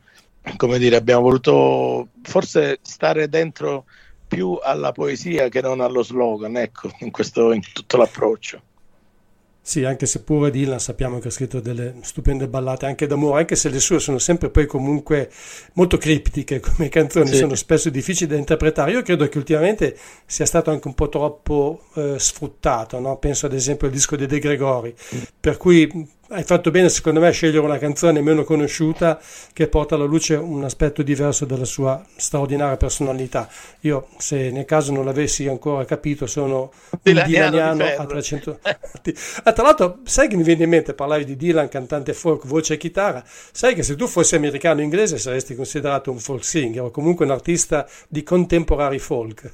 [0.57, 3.85] come dire, abbiamo voluto forse stare dentro
[4.27, 8.63] più alla poesia che non allo slogan, ecco, in, questo, in tutto l'approccio.
[9.69, 13.55] Sì, anche se pure Dylan sappiamo che ha scritto delle stupende ballate anche d'amore, anche
[13.55, 15.31] se le sue sono sempre poi comunque
[15.75, 17.37] molto criptiche come canzoni, sì.
[17.37, 18.93] sono spesso difficili da interpretare.
[18.93, 23.19] Io credo che ultimamente sia stato anche un po' troppo eh, sfruttato, no?
[23.19, 24.95] penso ad esempio al disco di De Gregori,
[25.39, 29.19] per cui hai fatto bene secondo me a scegliere una canzone meno conosciuta
[29.53, 33.49] che porta alla luce un aspetto diverso della sua straordinaria personalità.
[33.81, 38.59] Io, se nel caso non l'avessi ancora capito, sono un dilaniano a 300...
[39.45, 42.75] ah, tra l'altro, sai che mi viene in mente, parlavi di Dylan, cantante folk, voce
[42.75, 46.83] e chitarra, sai che se tu fossi americano o inglese saresti considerato un folk singer
[46.83, 49.51] o comunque un artista di contemporary folk.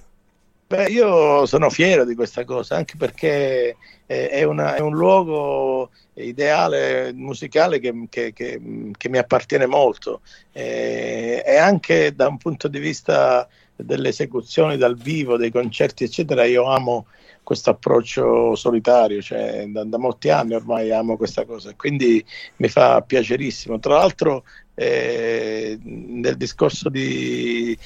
[0.66, 7.12] Beh, io sono fiero di questa cosa, anche perché è, una, è un luogo ideale
[7.12, 8.60] musicale che, che, che,
[8.96, 13.46] che mi appartiene molto e, e, anche da un punto di vista
[13.76, 17.06] delle esecuzioni dal vivo, dei concerti, eccetera, io amo
[17.42, 22.24] questo approccio solitario, cioè da, da, molti anni ormai amo questa cosa, quindi
[22.56, 23.78] mi fa piacerissimo.
[23.78, 24.44] Tra l'altro
[24.74, 27.76] eh, nel discorso di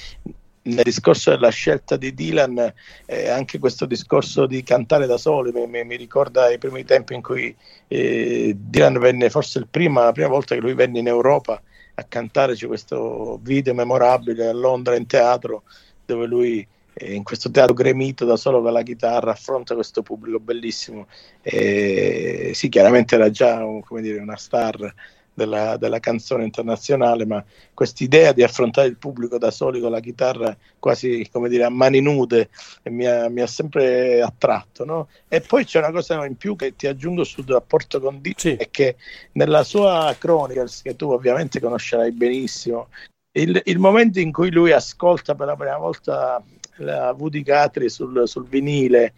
[0.73, 2.73] nel discorso della scelta di Dylan,
[3.05, 7.13] eh, anche questo discorso di cantare da soli mi, mi, mi ricorda i primi tempi
[7.13, 7.55] in cui
[7.87, 11.61] eh, Dylan venne, forse prima, la prima volta che lui venne in Europa
[11.95, 15.63] a cantare, c'è questo video memorabile a Londra in teatro
[16.05, 20.39] dove lui eh, in questo teatro gremito da solo con la chitarra affronta questo pubblico
[20.39, 21.07] bellissimo.
[21.41, 24.93] E, sì, chiaramente era già un, dire, una star
[25.39, 30.55] della, della canzone internazionale, ma quest'idea di affrontare il pubblico da soli con la chitarra
[30.77, 32.49] quasi come dire a mani nude
[32.83, 34.83] mi ha, mi ha sempre attratto.
[34.83, 35.07] No?
[35.29, 38.55] E poi c'è una cosa in più che ti aggiungo sul rapporto con Dito, sì.
[38.55, 38.97] è che
[39.33, 42.89] nella sua Chronicles, che tu ovviamente conoscerai benissimo,
[43.31, 46.43] il, il, momento in cui lui ascolta per la prima volta
[46.77, 49.13] la Woody Guthrie sul, sul vinile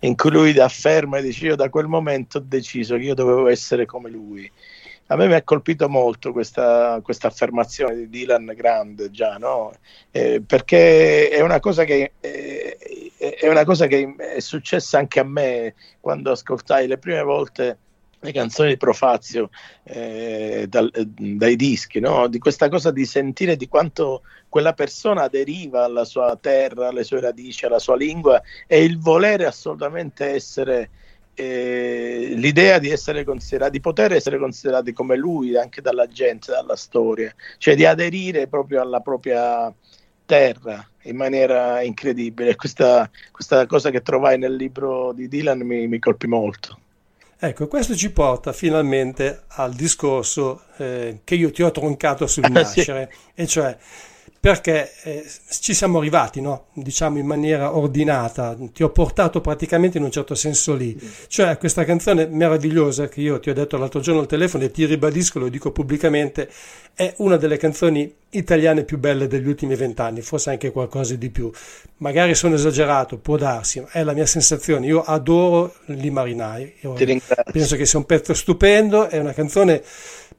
[0.00, 3.48] in cui lui afferma e dice io da quel momento ho deciso che io dovevo
[3.48, 4.50] essere come lui
[5.08, 9.72] a me mi ha colpito molto questa, questa affermazione di Dylan Grand già, no?
[10.10, 12.78] eh, perché è una, cosa che, eh,
[13.18, 17.78] è una cosa che è successa anche a me quando ascoltai le prime volte
[18.24, 19.50] le canzoni di Profazio
[19.82, 22.26] eh, dal, dai dischi, no?
[22.26, 27.20] di questa cosa di sentire di quanto quella persona deriva alla sua terra, alle sue
[27.20, 30.88] radici, alla sua lingua e il volere assolutamente essere
[31.34, 36.76] eh, l'idea di essere considerati, di poter essere considerati come lui anche dalla gente, dalla
[36.76, 39.72] storia, cioè di aderire proprio alla propria
[40.26, 42.56] terra in maniera incredibile.
[42.56, 46.78] Questa, questa cosa che trovai nel libro di Dylan mi, mi colpì molto.
[47.38, 53.10] Ecco, questo ci porta finalmente al discorso eh, che io ti ho troncato sul nascere,
[53.12, 53.18] sì.
[53.34, 53.76] e cioè
[54.44, 56.66] perché eh, ci siamo arrivati, no?
[56.74, 60.94] diciamo in maniera ordinata, ti ho portato praticamente in un certo senso lì,
[61.28, 64.84] cioè questa canzone meravigliosa che io ti ho detto l'altro giorno al telefono e ti
[64.84, 66.50] ribadisco, lo dico pubblicamente,
[66.92, 71.50] è una delle canzoni italiane più belle degli ultimi vent'anni, forse anche qualcosa di più.
[71.98, 74.86] Magari sono esagerato, può darsi, ma è la mia sensazione.
[74.86, 76.74] Io adoro Li Marinai,
[77.50, 79.82] penso che sia un pezzo stupendo, è una canzone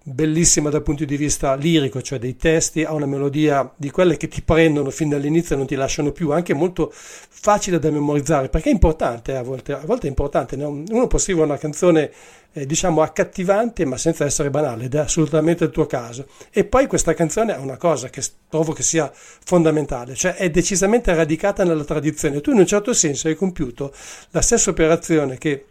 [0.07, 4.27] bellissima dal punto di vista lirico, cioè dei testi, ha una melodia di quelle che
[4.27, 8.69] ti prendono fin dall'inizio e non ti lasciano più, anche molto facile da memorizzare, perché
[8.69, 10.83] è importante eh, a volte, a volte è importante, no?
[10.89, 12.11] uno può scrivere una canzone
[12.53, 16.27] eh, diciamo accattivante ma senza essere banale ed è assolutamente il tuo caso.
[16.51, 21.13] E poi questa canzone ha una cosa che trovo che sia fondamentale, cioè è decisamente
[21.15, 23.91] radicata nella tradizione, tu in un certo senso hai compiuto
[24.29, 25.65] la stessa operazione che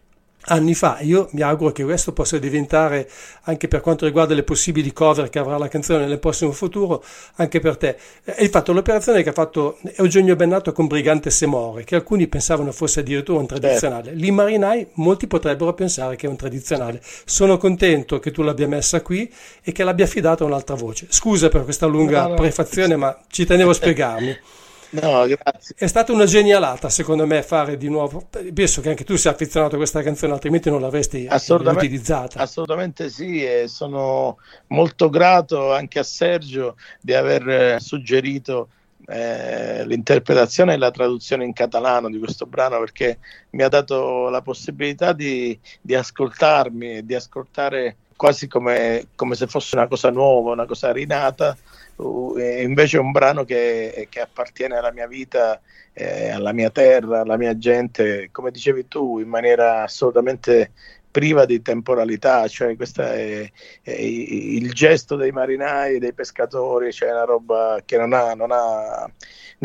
[0.47, 0.99] anni fa.
[1.01, 3.09] Io mi auguro che questo possa diventare,
[3.43, 7.03] anche per quanto riguarda le possibili cover che avrà la canzone nel prossimo futuro,
[7.37, 7.97] anche per te.
[8.37, 13.01] Hai fatto l'operazione che ha fatto Eugenio Bennato con Brigante Semore, che alcuni pensavano fosse
[13.01, 14.13] addirittura un tradizionale.
[14.13, 17.01] Lì Marinai, molti potrebbero pensare che è un tradizionale.
[17.25, 19.33] Sono contento che tu l'abbia messa qui
[19.63, 21.07] e che l'abbia affidata a un'altra voce.
[21.09, 24.39] Scusa per questa lunga no, no, prefazione, ma ci tenevo a spiegarmi.
[25.01, 25.75] No, grazie.
[25.77, 28.29] È stata una genialata, secondo me, fare di nuovo.
[28.53, 32.41] Penso che anche tu sia affezionato a questa canzone, altrimenti non l'avresti utilizzata.
[32.41, 34.39] Assolutamente sì, e sono
[34.69, 38.69] molto grato anche a Sergio di aver eh, suggerito
[39.07, 43.19] eh, l'interpretazione e la traduzione in catalano di questo brano perché
[43.51, 49.47] mi ha dato la possibilità di, di ascoltarmi e di ascoltare quasi come, come se
[49.47, 51.57] fosse una cosa nuova, una cosa rinata
[51.97, 55.61] invece è un brano che, che, appartiene alla mia vita,
[55.93, 60.73] eh, alla mia terra, alla mia gente, come dicevi tu, in maniera assolutamente
[61.15, 63.49] priva di temporalità, cioè questo è,
[63.83, 69.09] è, il gesto dei marinai, dei pescatori, cioè una roba che non ha, non ha,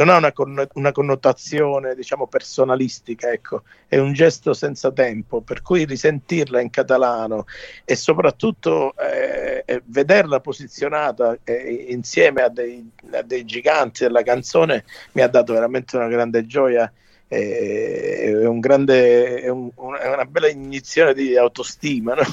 [0.03, 5.85] non ha una, una, connotazione diciamo personalistica, ecco, è un gesto senza tempo, per cui
[5.85, 7.45] risentirla in catalano
[7.85, 15.21] e soprattutto eh, vederla posizionata eh, insieme a dei, a dei giganti della canzone mi
[15.21, 16.91] ha dato veramente una grande gioia
[17.29, 19.69] è, un grande, è, un,
[20.01, 22.23] è, una bella iniezione di autostima no?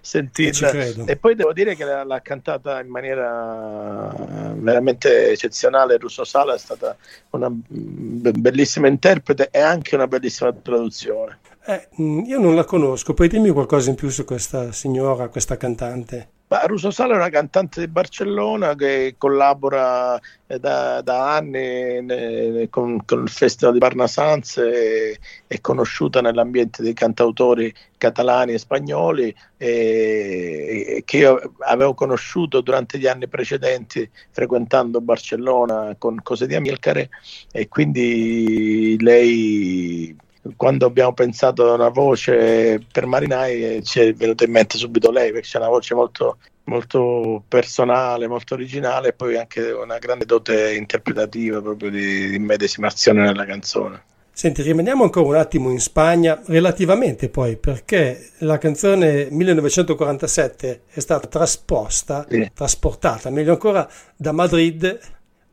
[0.00, 0.70] sentirla.
[1.04, 4.14] E poi devo dire che l'ha, cantata in maniera
[4.54, 5.98] veramente eccezionale.
[5.98, 6.96] Russo Sala è stata
[7.30, 11.40] una bellissima interprete e anche una bellissima traduzione.
[11.66, 16.37] Eh, io non la conosco, puoi dirmi qualcosa in più su questa signora, questa cantante?
[16.50, 23.04] Ma Russo Sala è una cantante di Barcellona che collabora eh, da, da anni con,
[23.04, 30.84] con, il Festival di Barnasans e è conosciuta nell'ambiente dei cantautori catalani e spagnoli e,
[30.88, 37.10] e che io avevo conosciuto durante gli anni precedenti frequentando Barcellona con Cose di Amilcare
[37.52, 40.16] e quindi lei
[40.56, 45.32] quando abbiamo pensato a una voce per Marinai ci è venuta in mente subito lei
[45.32, 50.74] perché c'è una voce molto, molto personale, molto originale e poi anche una grande dote
[50.74, 54.02] interpretativa proprio di, di medesimazione nella canzone.
[54.38, 61.26] Senti, rimaniamo ancora un attimo in Spagna, relativamente poi, perché la canzone 1947 è stata
[61.26, 62.48] trasposta, sì.
[62.54, 64.96] trasportata, meglio ancora, da Madrid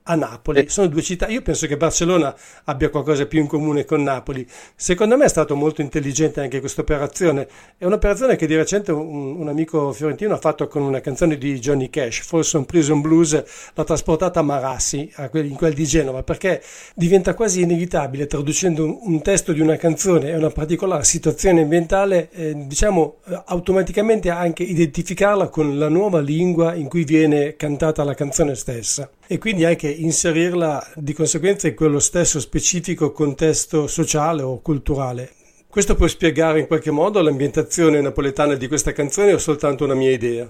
[0.07, 0.69] a Napoli.
[0.69, 1.27] Sono due città.
[1.27, 2.35] Io penso che Barcellona
[2.65, 4.45] abbia qualcosa più in comune con Napoli.
[4.75, 7.47] Secondo me è stato molto intelligente anche questa operazione.
[7.77, 11.59] È un'operazione che di recente un, un, amico fiorentino ha fatto con una canzone di
[11.59, 13.43] Johnny Cash, Folsom Prison Blues,
[13.73, 16.61] l'ha trasportata a Marassi, a quel, in quel di Genova, perché
[16.93, 22.29] diventa quasi inevitabile, traducendo un, un testo di una canzone e una particolare situazione ambientale,
[22.31, 28.55] eh, diciamo automaticamente anche identificarla con la nuova lingua in cui viene cantata la canzone
[28.55, 35.31] stessa e quindi anche inserirla di conseguenza in quello stesso specifico contesto sociale o culturale.
[35.67, 40.11] Questo può spiegare in qualche modo l'ambientazione napoletana di questa canzone o soltanto una mia
[40.11, 40.49] idea?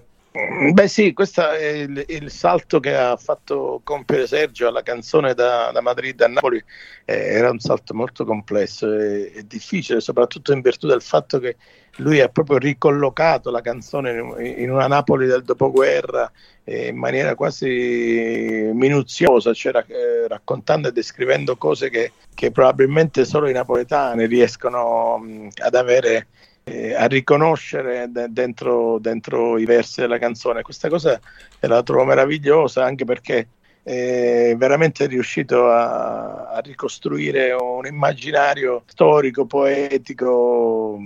[0.73, 5.71] Beh sì, questo è il, il, salto che ha fatto compiere Sergio alla canzone da,
[5.71, 6.61] da Madrid a Napoli,
[7.05, 11.55] eh, era un salto molto complesso e, e, difficile, soprattutto in virtù del fatto che
[11.97, 14.11] lui ha proprio ricollocato la canzone
[14.57, 16.29] in, una Napoli del dopoguerra
[16.63, 23.47] eh, in maniera quasi minuziosa, cioè eh, raccontando e descrivendo cose che, che, probabilmente solo
[23.47, 26.27] i napoletani riescono mh, ad avere
[26.63, 30.63] eh, a riconoscere de- dentro, dentro, i versi della canzone.
[30.63, 31.19] Questa cosa
[31.61, 33.47] la trovo meravigliosa anche perché
[33.85, 40.97] è veramente riuscito a, a ricostruire un immaginario storico, poetico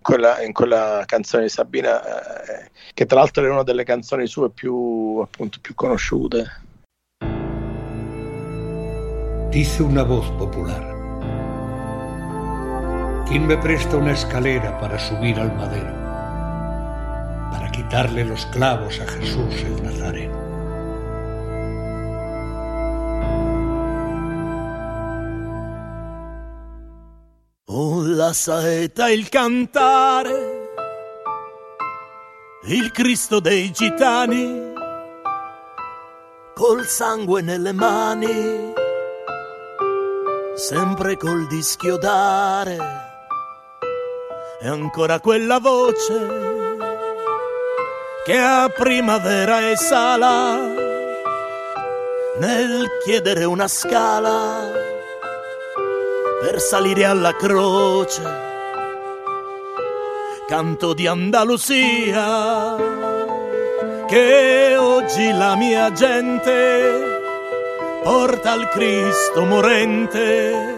[0.00, 4.48] quella, in quella canzone di Sabina, eh, che tra l'altro è una delle canzoni sue
[4.48, 6.62] più, appunto, più conosciute.
[9.50, 10.92] Dice una voz popular.
[13.26, 15.92] ¿Quién me presta una escalera para subir al madero?
[17.50, 20.43] Para quitarle los clavos a Jesús el Nazareno.
[27.68, 30.68] Oh, la saeta, il cantare,
[32.64, 34.74] il Cristo dei gitani,
[36.54, 38.74] col sangue nelle mani,
[40.54, 42.76] sempre col dischiodare
[44.60, 46.76] e ancora quella voce
[48.26, 50.58] che a primavera esala
[52.36, 54.83] nel chiedere una scala
[56.44, 58.22] per salire alla croce
[60.46, 62.76] canto di Andalusia,
[64.06, 67.18] che oggi la mia gente
[68.02, 70.76] porta al Cristo morente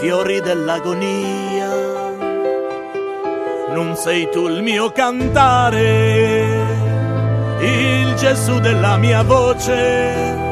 [0.00, 1.70] fiori dell'agonia.
[3.68, 6.56] Non sei tu il mio cantare,
[7.60, 10.45] il Gesù della mia voce,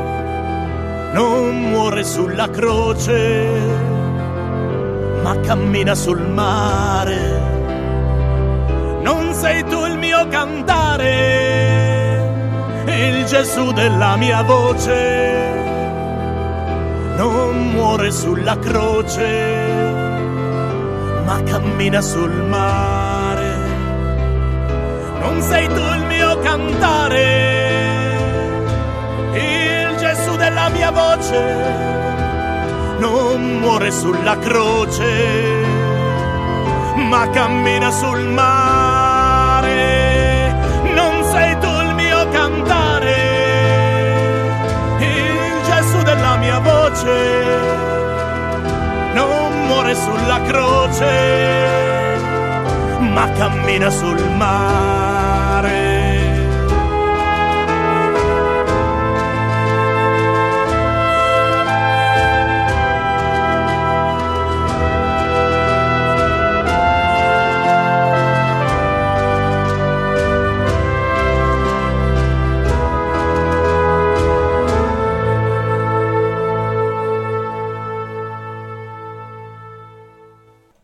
[1.15, 3.49] non muore sulla croce,
[5.23, 7.41] ma cammina sul mare.
[9.01, 11.07] Non sei tu il mio cantare,
[12.87, 15.55] il Gesù della mia voce
[17.17, 19.23] non muore sulla croce,
[21.25, 23.53] ma cammina sul mare.
[25.21, 27.64] Non sei tu il mio cantare,
[30.71, 31.41] Mia voce,
[32.99, 35.65] non muore sulla croce,
[37.09, 39.73] ma cammina sul mare.
[40.95, 43.17] Non sei tu il mio cantare,
[44.99, 47.85] il Gesù della mia voce
[49.15, 52.19] non muore sulla croce,
[53.01, 55.44] ma cammina sul mare.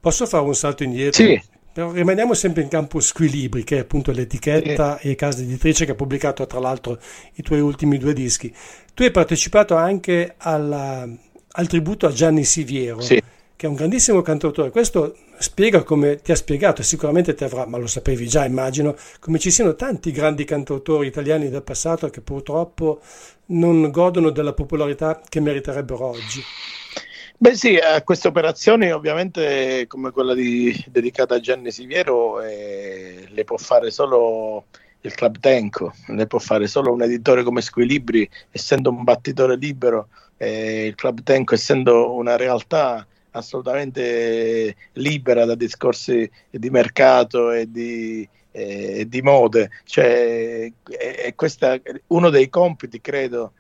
[0.01, 1.23] Posso fare un salto indietro?
[1.23, 1.41] Sì.
[1.73, 5.11] Però rimaniamo sempre in campo squilibri, che è appunto l'etichetta sì.
[5.11, 6.99] e casa editrice che ha pubblicato tra l'altro
[7.35, 8.53] i tuoi ultimi due dischi.
[8.93, 11.07] Tu hai partecipato anche alla,
[11.53, 13.23] al tributo a Gianni Siviero, sì.
[13.55, 14.71] che è un grandissimo cantautore.
[14.71, 19.39] Questo spiega come ti ha spiegato, sicuramente ti avrà, ma lo sapevi già immagino, come
[19.39, 23.01] ci siano tanti grandi cantautori italiani del passato che purtroppo
[23.47, 26.43] non godono della popolarità che meriterebbero oggi.
[27.43, 33.45] Beh sì, a queste operazioni ovviamente come quella di, dedicata a Gianni Siviero eh, le
[33.45, 34.67] può fare solo
[35.01, 40.09] il Club Tenco, ne può fare solo un editore come Squilibri, essendo un battitore libero,
[40.37, 48.29] eh, il Club Tenco essendo una realtà assolutamente libera da discorsi di mercato e di,
[48.51, 51.35] eh, di mode, cioè, è, è
[52.09, 53.53] uno dei compiti credo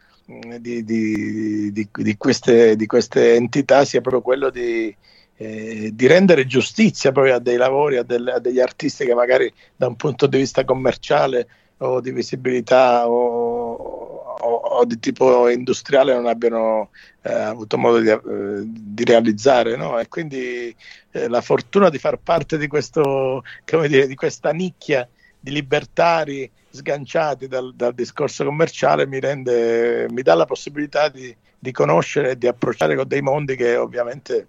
[0.60, 4.94] di, di, di, queste, di queste entità sia proprio quello di,
[5.36, 9.86] eh, rendere giustizia proprio a dei lavori, a, del, a, degli artisti che magari da
[9.88, 11.48] un punto di vista commerciale
[11.78, 16.90] o di visibilità o, o, o di tipo industriale non abbiano
[17.22, 19.76] eh, avuto modo di, eh, realizzare.
[19.76, 19.98] No?
[19.98, 20.74] E quindi
[21.10, 25.08] eh, la fortuna di far parte di, questo, dire, di questa nicchia
[25.40, 31.72] di libertari sganciati dal, dal discorso commerciale mi, rende, mi dà la possibilità di, di
[31.72, 34.46] conoscere e di approcciare con dei mondi che ovviamente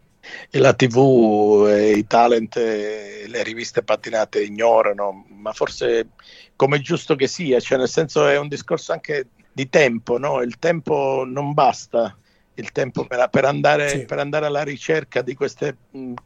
[0.52, 6.10] la TV, e i talent e le riviste pattinate ignorano, ma forse
[6.56, 10.42] come è giusto che sia, cioè nel senso è un discorso anche di tempo, no?
[10.42, 12.16] il tempo non basta,
[12.56, 14.06] il tempo per, per, andare, sì.
[14.06, 15.78] per andare, alla ricerca di queste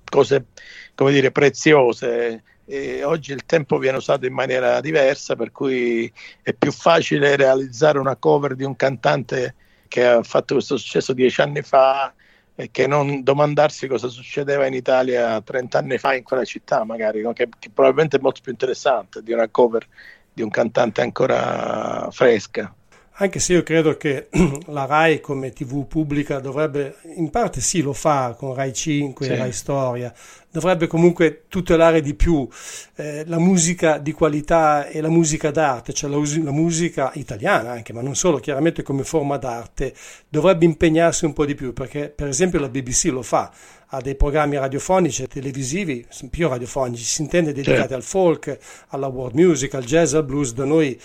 [0.09, 0.47] cose,
[0.93, 6.11] come dire, preziose e oggi il tempo viene usato in maniera diversa, per cui
[6.41, 9.55] è più facile realizzare una cover di un cantante
[9.87, 12.13] che ha fatto questo successo dieci anni fa
[12.55, 17.21] e che non domandarsi cosa succedeva in Italia 30 anni fa in quella città, magari,
[17.33, 19.85] che, che probabilmente è molto più interessante di una cover
[20.33, 22.73] di un cantante ancora fresca
[23.17, 24.27] anche se io credo che
[24.67, 29.31] la RAI come TV pubblica dovrebbe, in parte sì lo fa con RAI 5 sì.
[29.31, 30.13] e RAI Storia,
[30.51, 32.47] dovrebbe comunque tutelare di più
[32.95, 37.93] eh, la musica di qualità e la musica d'arte, cioè la, la, musica italiana anche,
[37.93, 39.93] ma non solo, chiaramente come forma d'arte,
[40.27, 43.51] dovrebbe impegnarsi un po' di più, perché per esempio la BBC lo fa,
[43.87, 47.93] ha dei programmi radiofonici e televisivi, più radiofonici, si intende dedicati sì.
[47.93, 48.57] al folk,
[48.89, 50.99] alla world music, al jazz, al blues, da noi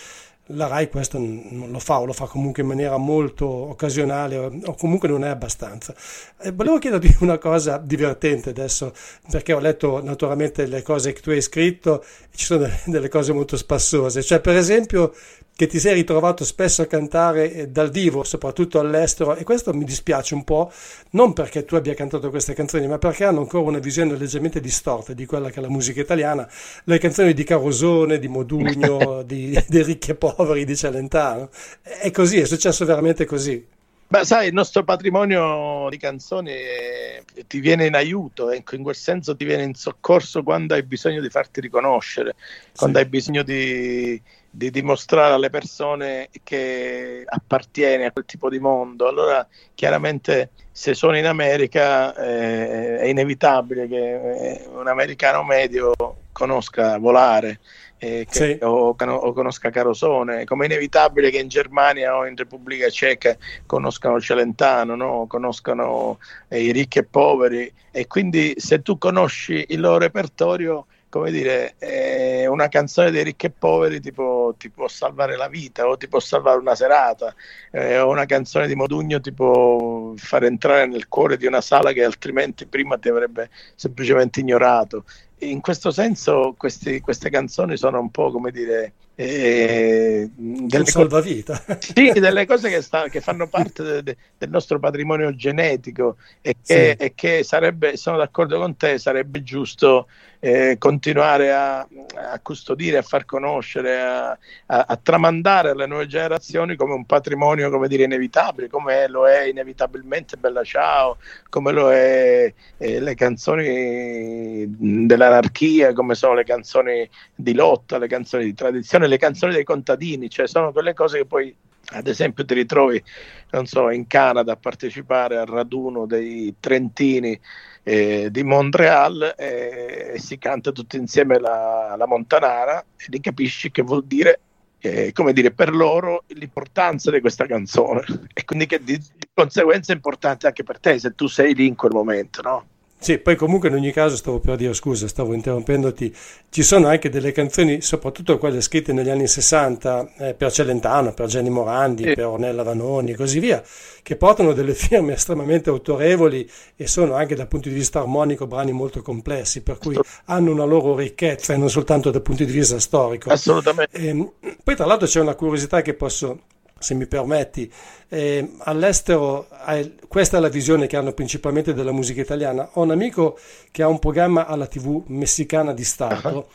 [0.53, 4.75] la RAI questo non lo fa o lo fa comunque in maniera molto occasionale o
[4.75, 5.95] comunque non è abbastanza.
[6.41, 8.93] E volevo chiederti una cosa divertente adesso
[9.31, 13.33] perché ho letto naturalmente le cose che tu hai scritto e ci sono delle cose
[13.33, 15.15] molto spassose, cioè per esempio
[15.61, 19.85] che ti sei ritrovato spesso a cantare eh, dal vivo, soprattutto all'estero, e questo mi
[19.85, 20.73] dispiace un po',
[21.11, 25.13] non perché tu abbia cantato queste canzoni, ma perché hanno ancora una visione leggermente distorta
[25.13, 26.49] di quella che è la musica italiana.
[26.85, 31.51] Le canzoni di Carosone, di Modugno, di, di Ricchi e Poveri, di Celentano.
[31.83, 33.63] È così, è successo veramente così.
[34.07, 38.97] Beh, sai, il nostro patrimonio di canzoni eh, ti viene in aiuto, ecco, in quel
[38.97, 42.35] senso ti viene in soccorso quando hai bisogno di farti riconoscere,
[42.75, 44.21] quando hai bisogno di,
[44.51, 49.07] di, dimostrare alle persone che appartieni a quel tipo di mondo.
[49.07, 55.95] Allora, chiaramente, se sono in America eh, è inevitabile che eh, un americano medio
[56.33, 57.61] conosca volare
[58.03, 58.65] eh, che, sì.
[58.65, 63.37] o, o, conosca Carosone, come è inevitabile che in Germania o in Repubblica Ceca
[63.67, 65.27] conoscano Celentano, no?
[65.29, 66.19] conoscano
[66.49, 71.75] eh, i ricchi e poveri e quindi se tu conosci il loro repertorio come dire,
[71.79, 75.97] eh, una canzone dei ricchi e poveri ti può, ti può, salvare la vita o
[75.97, 77.35] ti può salvare una serata,
[77.73, 82.05] eh, una canzone di Modugno ti può far entrare nel cuore di una sala che
[82.05, 85.05] altrimenti prima ti avrebbe semplicemente ignorato.
[85.41, 91.77] In questo senso questi, queste canzoni sono un po' come dire eh, delle salvavita co-
[91.95, 96.57] sì, delle cose che, sta, che fanno parte de, de, del nostro patrimonio genetico e
[96.65, 97.05] che, sì.
[97.05, 100.07] e che sarebbe, sono d'accordo con te, sarebbe giusto
[100.43, 106.77] eh, continuare a, a, custodire, a far conoscere, a, a, a, tramandare alle nuove generazioni
[106.77, 111.19] come un patrimonio, come dire, inevitabile, come lo è inevitabilmente Bella Ciao,
[111.51, 114.65] come lo è eh, le canzoni
[115.07, 120.31] dell'anarchia, come sono le canzoni di lotta, le canzoni di tradizione, le canzoni dei contadini,
[120.31, 121.55] cioè sono quelle cose che poi
[121.93, 123.03] ad esempio ti ritrovi,
[123.51, 127.39] non so, in Canada a partecipare al raduno dei Trentini
[127.83, 133.71] eh, di Montreal eh, e si canta tutti insieme la, la Montanara e lì capisci
[133.71, 134.41] che vuol dire
[134.81, 139.93] eh, come dire, per loro l'importanza di questa canzone e quindi che di, di conseguenza
[139.93, 142.67] è importante anche per te se tu sei lì in quel momento, no?
[143.03, 146.15] Sì, poi comunque in ogni caso stavo per dire scusa, stavo interrompendoti,
[146.51, 151.27] ci sono anche delle canzoni, soprattutto quelle scritte negli anni 60 eh, per Celentano, per
[151.27, 152.13] Gianni Morandi, sì.
[152.13, 153.63] per Ornella Vanoni e così via,
[154.03, 156.47] che portano delle firme estremamente autorevoli
[156.77, 160.65] e sono anche dal punto di vista armonico brani molto complessi, per cui hanno una
[160.65, 163.31] loro ricchezza e non soltanto dal punto di vista storico.
[163.31, 163.97] Assolutamente.
[163.97, 164.31] E, ehm,
[164.63, 166.41] poi tra l'altro c'è una curiosità che posso
[166.81, 167.71] se mi permetti,
[168.09, 172.71] eh, all'estero eh, questa è la visione che hanno principalmente della musica italiana.
[172.73, 173.39] Ho un amico
[173.71, 176.47] che ha un programma alla TV messicana di Stato uh-huh.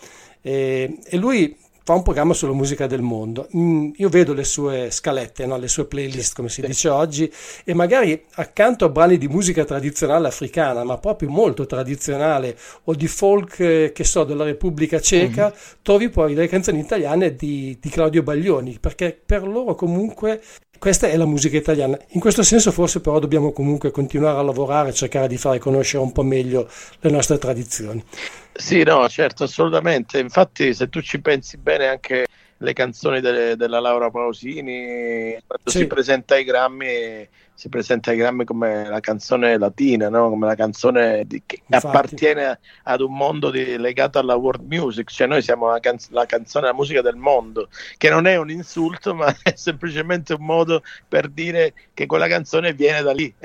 [0.41, 1.55] eh, e lui
[1.85, 3.47] fa un programma sulla musica del mondo.
[3.55, 5.55] Mm, io vedo le sue scalette, no?
[5.57, 7.31] le sue playlist, come si dice oggi,
[7.63, 13.07] e magari accanto a brani di musica tradizionale africana, ma proprio molto tradizionale, o di
[13.07, 15.59] folk, eh, che so, della Repubblica Ceca, mm-hmm.
[15.83, 20.41] trovi poi delle canzoni italiane di, di Claudio Baglioni, perché per loro comunque
[20.85, 21.97] questa è la musica italiana.
[22.09, 26.03] In questo senso forse però dobbiamo comunque continuare a lavorare e cercare di fare conoscere
[26.03, 28.05] un po' meglio le nostre tradizioni.
[28.53, 30.19] Sì, no, certo, assolutamente.
[30.19, 35.79] Infatti, se tu ci pensi bene, anche le canzoni delle, della Laura Pausini, quando sì.
[35.79, 40.29] si presenta ai Grammy, si presenta ai Grammy come la canzone latina, no?
[40.29, 41.87] come la canzone di, che Infatti.
[41.87, 46.25] appartiene ad un mondo di, legato alla world music, cioè noi siamo la, canz- la,
[46.25, 50.83] canzone, la musica del mondo, che non è un insulto, ma è semplicemente un modo
[51.07, 53.33] per dire che quella canzone viene da lì.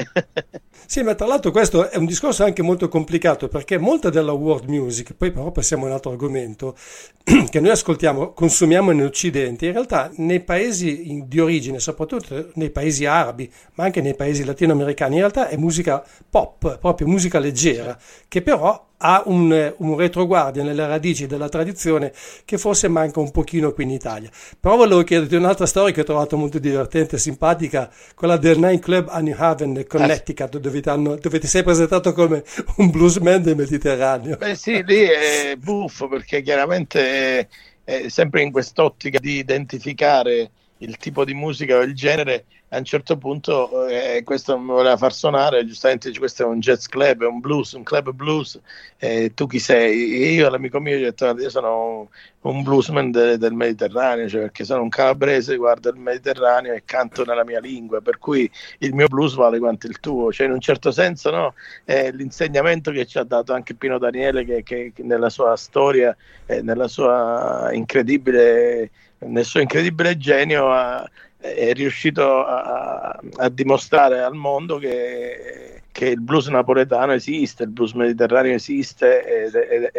[0.87, 4.69] sì, ma tra l'altro questo è un discorso anche molto complicato, perché molta della world
[4.69, 6.77] music, poi però passiamo a un altro argomento,
[7.49, 13.07] che noi ascoltiamo, consumiamo in Occidente, in realtà nei paesi di origine, soprattutto nei paesi
[13.07, 17.99] arabi, ma anche nei paesi latinoamericani, in realtà è musica pop, proprio musica leggera,
[18.29, 22.13] che però ha un, un, retroguardia nelle radici della tradizione
[22.45, 24.31] che forse manca un pochino qui in Italia.
[24.59, 28.79] Però volevo chiederti un'altra storia che ho trovato molto divertente e simpatica, quella del Nine
[28.79, 32.43] Club a New Haven, Connecticut, dove ti, dove ti sei presentato come
[32.77, 34.37] un bluesman del Mediterraneo.
[34.37, 37.47] Beh sì, lì è buffo perché chiaramente è,
[37.85, 42.85] è sempre in quest'ottica di identificare il tipo di musica o il genere a un
[42.85, 47.27] certo punto eh, questo mi voleva far suonare, giustamente questo è un jazz club, è
[47.27, 48.61] un blues, un club blues,
[48.99, 50.23] eh, tu chi sei?
[50.23, 52.11] E io all'amico mio gli ho detto io sono
[52.43, 57.25] un bluesman de, del Mediterraneo, cioè perché sono un calabrese, guardo il Mediterraneo e canto
[57.25, 58.49] nella mia lingua, per cui
[58.79, 62.93] il mio blues vale quanto il tuo, cioè in un certo senso no, è l'insegnamento
[62.93, 66.17] che ci ha dato anche Pino Daniele che, che, che nella sua storia,
[66.47, 71.11] eh, nella sua incredibile, nel suo incredibile genio ha
[71.41, 77.93] è riuscito a, a dimostrare al mondo che, che, il blues napoletano esiste, il blues
[77.93, 79.91] mediterraneo esiste ed, ed,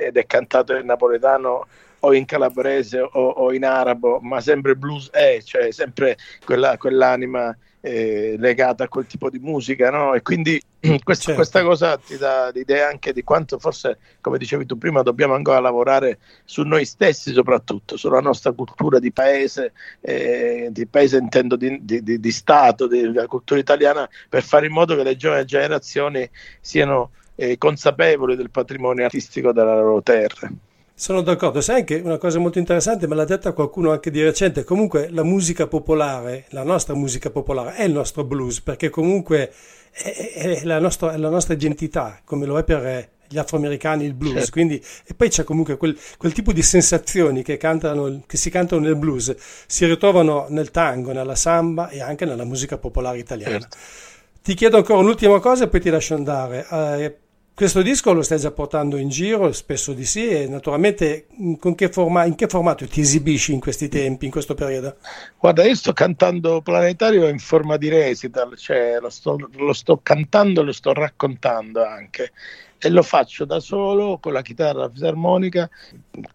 [0.00, 1.66] ed è cantato in napoletano
[2.06, 7.56] o in calabrese o, o, in arabo, ma sempre blues è, cioè sempre quella, quell'anima
[7.80, 10.14] eh, legata a quel tipo di musica, no?
[10.14, 10.60] E quindi
[11.02, 11.34] questa, certo.
[11.34, 15.58] questa, cosa ti dà l'idea anche di quanto forse, come dicevi tu prima, dobbiamo ancora
[15.58, 21.78] lavorare su noi stessi soprattutto, sulla nostra cultura di paese, eh, di paese intendo di,
[21.82, 26.28] di, di, di Stato, della cultura italiana, per fare in modo che le giovani generazioni
[26.60, 30.50] siano eh, consapevoli del patrimonio artistico della loro terra.
[30.98, 34.64] Sono d'accordo, sai anche una cosa molto interessante, me l'ha detta qualcuno anche di recente,
[34.64, 39.52] comunque la musica popolare, la nostra musica popolare è il nostro blues, perché comunque
[39.92, 44.14] è, è, la, nostra, è la, nostra, identità, come lo è per gli afroamericani il
[44.14, 44.52] blues, certo.
[44.52, 48.80] quindi, e poi c'è comunque quel, quel tipo di sensazioni che, cantano, che si cantano
[48.80, 49.36] nel blues,
[49.66, 53.58] si ritrovano nel tango, nella samba e anche nella musica popolare italiana.
[53.58, 53.76] Certo.
[54.42, 56.66] Ti chiedo ancora un'ultima cosa e poi ti lascio andare.
[56.70, 57.16] Eh,
[57.56, 61.26] questo disco lo stai già portando in giro, spesso di sì, e naturalmente
[61.74, 64.96] che, forma, in che formato ti esibisci in questi tempi, in questo periodo?
[65.38, 70.60] Guarda, io sto cantando Planetario in forma di recital, cioè lo sto, lo sto cantando
[70.60, 72.32] e lo sto raccontando anche
[72.76, 75.70] e lo faccio da solo con la chitarra fisarmonica.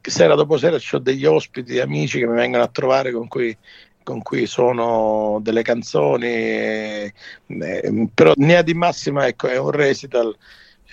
[0.01, 3.55] Sera dopo sera ho degli ospiti, amici che mi vengono a trovare con cui
[4.03, 7.13] con cui sono delle canzoni, eh,
[7.45, 10.35] eh, però linea di massima ecco, è un recital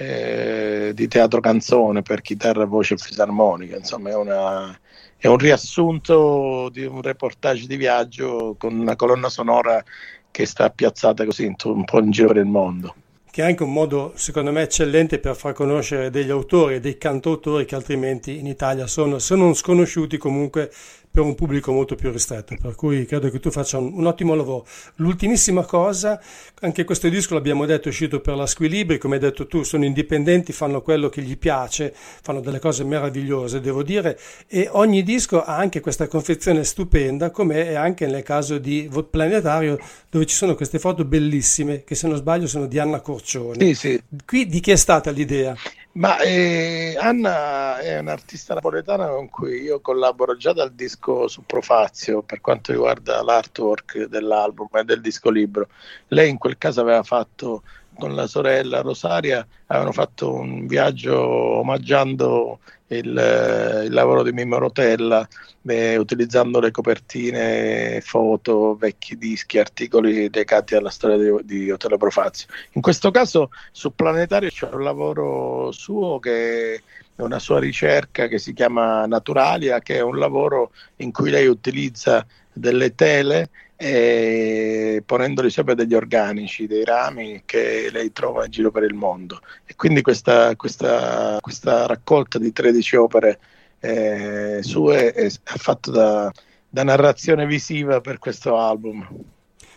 [0.01, 4.79] eh, di teatro canzone per chitarra, voce e fisarmonica, insomma è, una,
[5.17, 9.83] è un riassunto di un reportage di viaggio con una colonna sonora
[10.31, 12.95] che sta piazzata così un po' in giro per il mondo.
[13.29, 16.97] Che è anche un modo, secondo me, eccellente per far conoscere degli autori e dei
[16.97, 20.71] cantautori che altrimenti in Italia sono, se non sconosciuti, comunque
[21.19, 24.37] per un pubblico molto più ristretto, per cui credo che tu faccia un, un, ottimo
[24.37, 24.65] lavoro.
[24.97, 26.21] L'ultimissima cosa,
[26.61, 29.85] anche questo disco l'abbiamo detto è uscito per la Squilibri, come hai detto tu, sono
[29.85, 31.93] indipendenti, fanno quello che gli piace,
[32.23, 34.17] fanno delle cose meravigliose, devo dire,
[34.47, 39.77] e ogni disco ha anche questa confezione stupenda, come è anche nel caso di Planetario,
[40.09, 43.59] dove ci sono queste foto bellissime, che se non sbaglio sono di Anna Corcione.
[43.59, 44.03] Sì, sì.
[44.25, 45.57] Qui di chi è stata l'idea?
[45.99, 52.23] Ma eh, Anna è un'artista napoletana con cui io collaboro già dal disco su Profazio
[52.23, 55.67] per quanto riguarda l'artwork dell'album e del disco libro.
[56.09, 57.65] Lei in quel caso aveva fatto
[57.95, 65.27] con la sorella Rosaria, avevano fatto un viaggio omaggiando il, il lavoro di Mimmo Rotella,
[65.67, 72.49] eh, utilizzando le copertine, foto, vecchi dischi, articoli legati alla storia di, di Otello Profazio.
[72.73, 78.39] In questo caso su Planetario c'è un lavoro suo che è una sua ricerca che
[78.39, 85.51] si chiama Naturalia, che è un lavoro in cui lei utilizza delle tele e ponendoli
[85.51, 89.41] sempre degli organici, dei rami che lei trova in giro per il mondo.
[89.65, 93.39] E quindi questa, questa, questa raccolta di 13 opere
[93.79, 96.33] eh, sue è, è fatta da,
[96.69, 99.07] da narrazione visiva per questo album.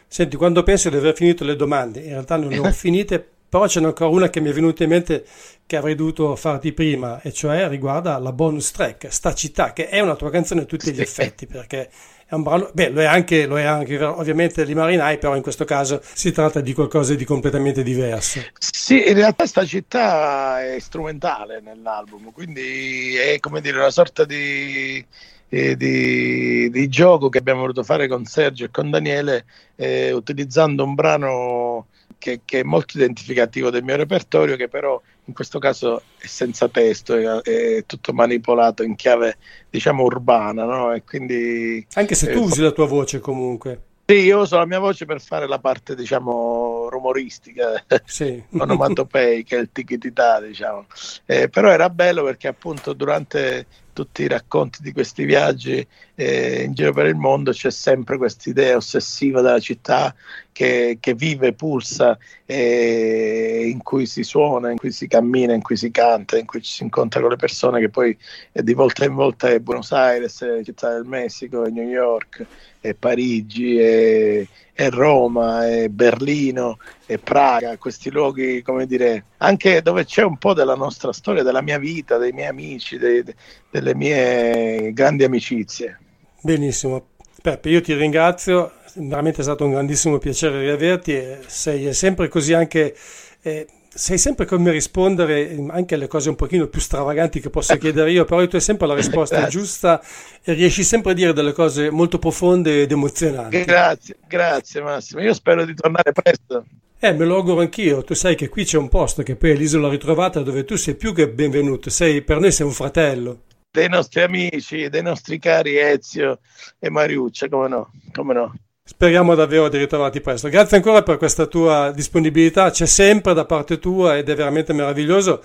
[0.08, 3.68] Senti, quando penso di aver finito le domande, in realtà non le ho finite, però
[3.68, 5.26] c'è ancora una che mi è venuta in mente
[5.68, 10.00] che avrei dovuto farti prima, e cioè riguarda la bonus track, Sta città, che è
[10.00, 11.90] una tua canzone a tutti gli effetti, perché
[12.32, 15.42] è un brano, beh, lo è anche, lo è anche ovviamente di Marinai, però in
[15.42, 18.40] questo caso si tratta di qualcosa di completamente diverso.
[18.58, 25.06] Sì, in realtà sta città è strumentale nell'album, quindi è come dire una sorta di,
[25.50, 29.44] eh, di, di gioco che abbiamo voluto fare con Sergio e con Daniele,
[29.76, 31.88] eh, utilizzando un brano
[32.18, 36.68] che, che, è molto identificativo del mio repertorio, che però in questo caso è senza
[36.68, 39.38] testo, è, è tutto manipolato in chiave
[39.70, 40.94] diciamo urbana, no?
[40.94, 43.82] E quindi, Anche se tu eh, usi la tua voce comunque.
[44.06, 48.42] Sì, io uso la mia voce per fare la parte, diciamo, rumoristica, sì.
[48.58, 50.86] onomatopeica, il tichitità, diciamo.
[51.26, 55.86] Eh, però era bello perché appunto durante tutti i racconti di questi viaggi
[56.16, 60.16] eh, in giro per il mondo c'è sempre questa idea ossessiva della città
[60.52, 65.78] che, che vive, pulsa, eh, in cui si suona, in cui si cammina, in cui
[65.78, 68.16] si canta, in cui ci si incontra con le persone che poi
[68.52, 72.46] eh, di volta in volta è Buenos Aires, è Città del Messico, è New York,
[72.80, 74.46] è Parigi, è,
[74.82, 80.56] è Roma, è Berlino, è Praga, questi luoghi, come dire, anche dove c'è un po'
[80.56, 83.24] della nostra storia, della mia vita, dei miei amici, dei,
[83.70, 86.00] delle mie grandi amicizie.
[86.42, 87.10] Benissimo.
[87.40, 92.54] Peppe, io ti ringrazio, veramente è stato un grandissimo piacere riaverti e sei sempre così
[92.54, 92.96] anche...
[93.42, 98.12] Eh, sai sempre come rispondere anche alle cose un pochino più stravaganti che posso chiedere
[98.12, 100.02] io, però tu hai sempre la risposta giusta
[100.42, 103.64] e riesci sempre a dire delle cose molto profonde ed emozionanti.
[103.64, 106.66] Grazie, grazie Massimo, io spero di tornare presto.
[107.00, 109.56] Eh, me lo auguro anch'io, tu sai che qui c'è un posto che poi è
[109.56, 113.42] l'isola ritrovata dove tu sei più che benvenuto, sei, per noi sei un fratello.
[113.72, 116.40] dei nostri amici, dei nostri cari Ezio
[116.78, 118.54] e Mariuccia, come no, come no.
[118.92, 120.50] Speriamo davvero di ritrovarti presto.
[120.50, 125.42] Grazie ancora per questa tua disponibilità, c'è sempre da parte tua ed è veramente meraviglioso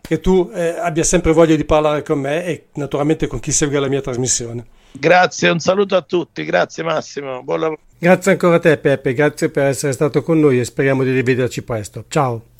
[0.00, 3.80] che tu eh, abbia sempre voglia di parlare con me e naturalmente con chi segue
[3.80, 4.64] la mia trasmissione.
[4.92, 7.80] Grazie, un saluto a tutti, grazie Massimo, buon lavoro.
[7.98, 11.64] Grazie ancora a te Peppe, grazie per essere stato con noi e speriamo di rivederci
[11.64, 12.04] presto.
[12.06, 12.53] Ciao.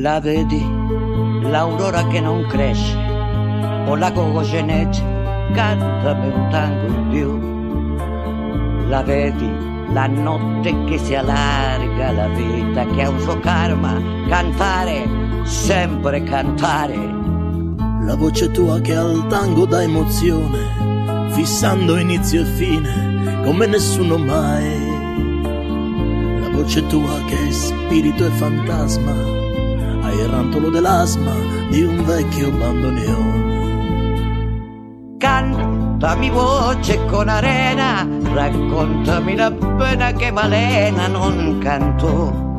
[0.00, 0.66] La vedi,
[1.42, 2.96] l'aurora che non cresce,
[3.86, 5.02] o la cococeneggia,
[5.52, 8.88] cantami un tango in più.
[8.88, 9.46] La vedi,
[9.92, 15.06] la notte che si allarga, la vita che ha un suo karma, cantare,
[15.42, 16.96] sempre cantare.
[18.02, 24.98] La voce tua che al tango dà emozione, fissando inizio e fine, come nessuno mai.
[26.40, 29.39] La voce tua che è spirito e fantasma,
[30.20, 31.32] il rantolo dell'asma
[31.70, 33.58] di un vecchio bandoneone.
[35.18, 42.56] Cantami voce con arena, raccontami la pena che Malena non cantò.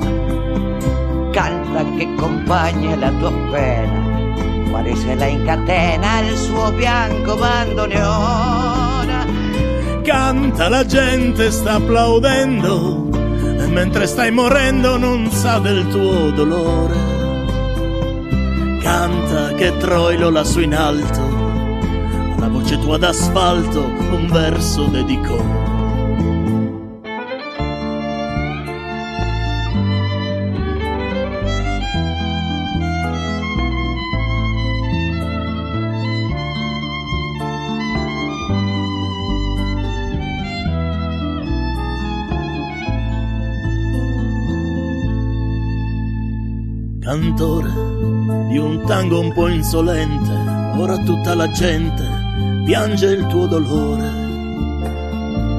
[1.31, 8.89] Canta che compagna la tua pena, quale se la incatena il suo bianco bandoneone.
[10.03, 13.09] Canta la gente sta applaudendo
[13.59, 17.10] e mentre stai morendo non sa del tuo dolore
[18.81, 21.21] canta che Troilo lassù in alto,
[22.37, 25.70] alla voce tua d'asfalto un verso dedicò.
[49.01, 50.31] Tango un po' insolente,
[50.77, 52.07] ora tutta la gente
[52.63, 54.07] piange il tuo dolore.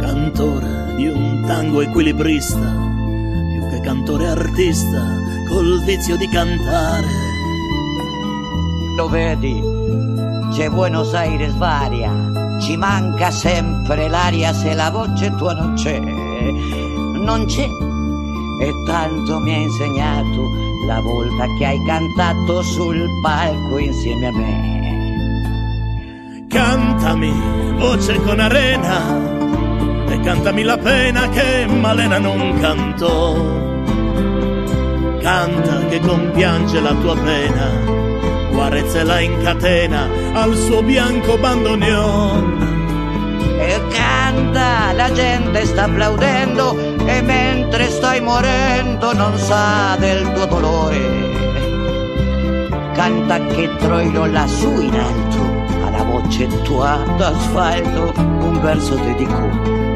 [0.00, 5.04] Cantore di un tango equilibrista, più che cantore artista,
[5.48, 7.08] col vizio di cantare.
[8.96, 9.60] Lo vedi,
[10.52, 15.98] c'è Buenos Aires varia, ci manca sempre l'aria se la voce tua non c'è.
[15.98, 17.66] Non c'è,
[18.60, 24.70] e tanto mi ha insegnato la volta che hai cantato sul palco insieme a me.
[26.48, 27.32] Cantami,
[27.78, 33.60] voce con arena, e cantami la pena che Malena non cantò.
[35.20, 38.00] Canta che compiange la tua pena,
[38.52, 42.70] Guarezza la incatena al suo bianco bandoneon.
[43.58, 51.30] E canta, la gente sta applaudendo e mentre stai morendo non sa del tuo dolore.
[52.94, 59.52] Canta che Troilo lassù in alto, alla voce tua d'asfalto un verso dedicò.
[59.52, 59.91] cantami,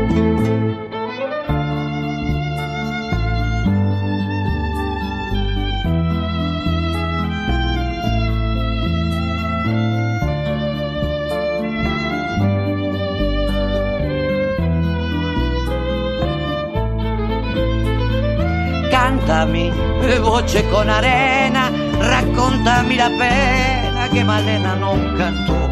[20.21, 25.69] voce con arena, raccontami la pena che Malena non cantò.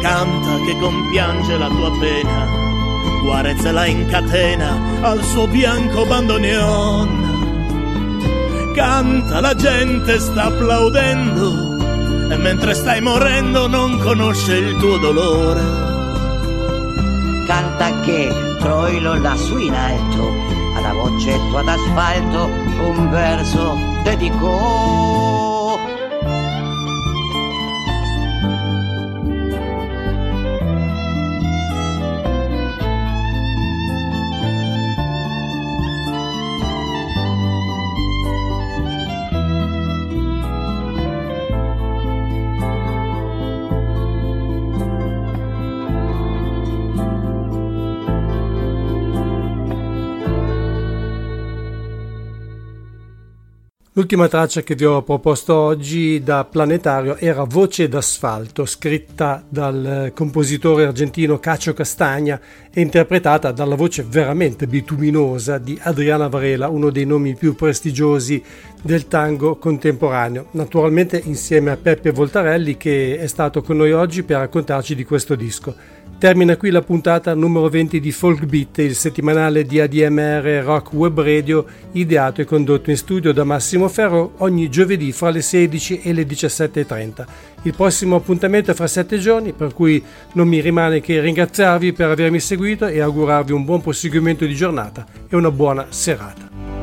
[0.00, 2.64] Canta che compiange la tua pena,
[3.26, 7.34] Guarezza la incatena al suo bianco bandoneon.
[8.72, 11.76] Canta, la gente sta applaudendo
[12.30, 15.60] e mentre stai morendo non conosce il tuo dolore.
[17.46, 20.45] Canta che Troilo lassù in alto
[20.86, 25.25] alla voce tua d'asfalto un verso dedicò.
[53.96, 60.84] L'ultima traccia che vi ho proposto oggi da Planetario era Voce d'asfalto, scritta dal compositore
[60.84, 62.38] argentino Cacio Castagna
[62.70, 68.42] e interpretata dalla voce veramente bituminosa di Adriana Varela, uno dei nomi più prestigiosi
[68.82, 74.40] del tango contemporaneo, naturalmente insieme a Peppe Voltarelli che è stato con noi oggi per
[74.40, 75.74] raccontarci di questo disco.
[76.18, 81.20] Termina qui la puntata numero 20 di Folk Beat, il settimanale di ADMR Rock Web
[81.20, 86.14] Radio, ideato e condotto in studio da Massimo Ferro ogni giovedì fra le 16 e
[86.14, 87.26] le 17.30.
[87.64, 90.02] Il prossimo appuntamento è fra 7 giorni, per cui
[90.32, 95.04] non mi rimane che ringraziarvi per avermi seguito e augurarvi un buon proseguimento di giornata
[95.28, 96.75] e una buona serata.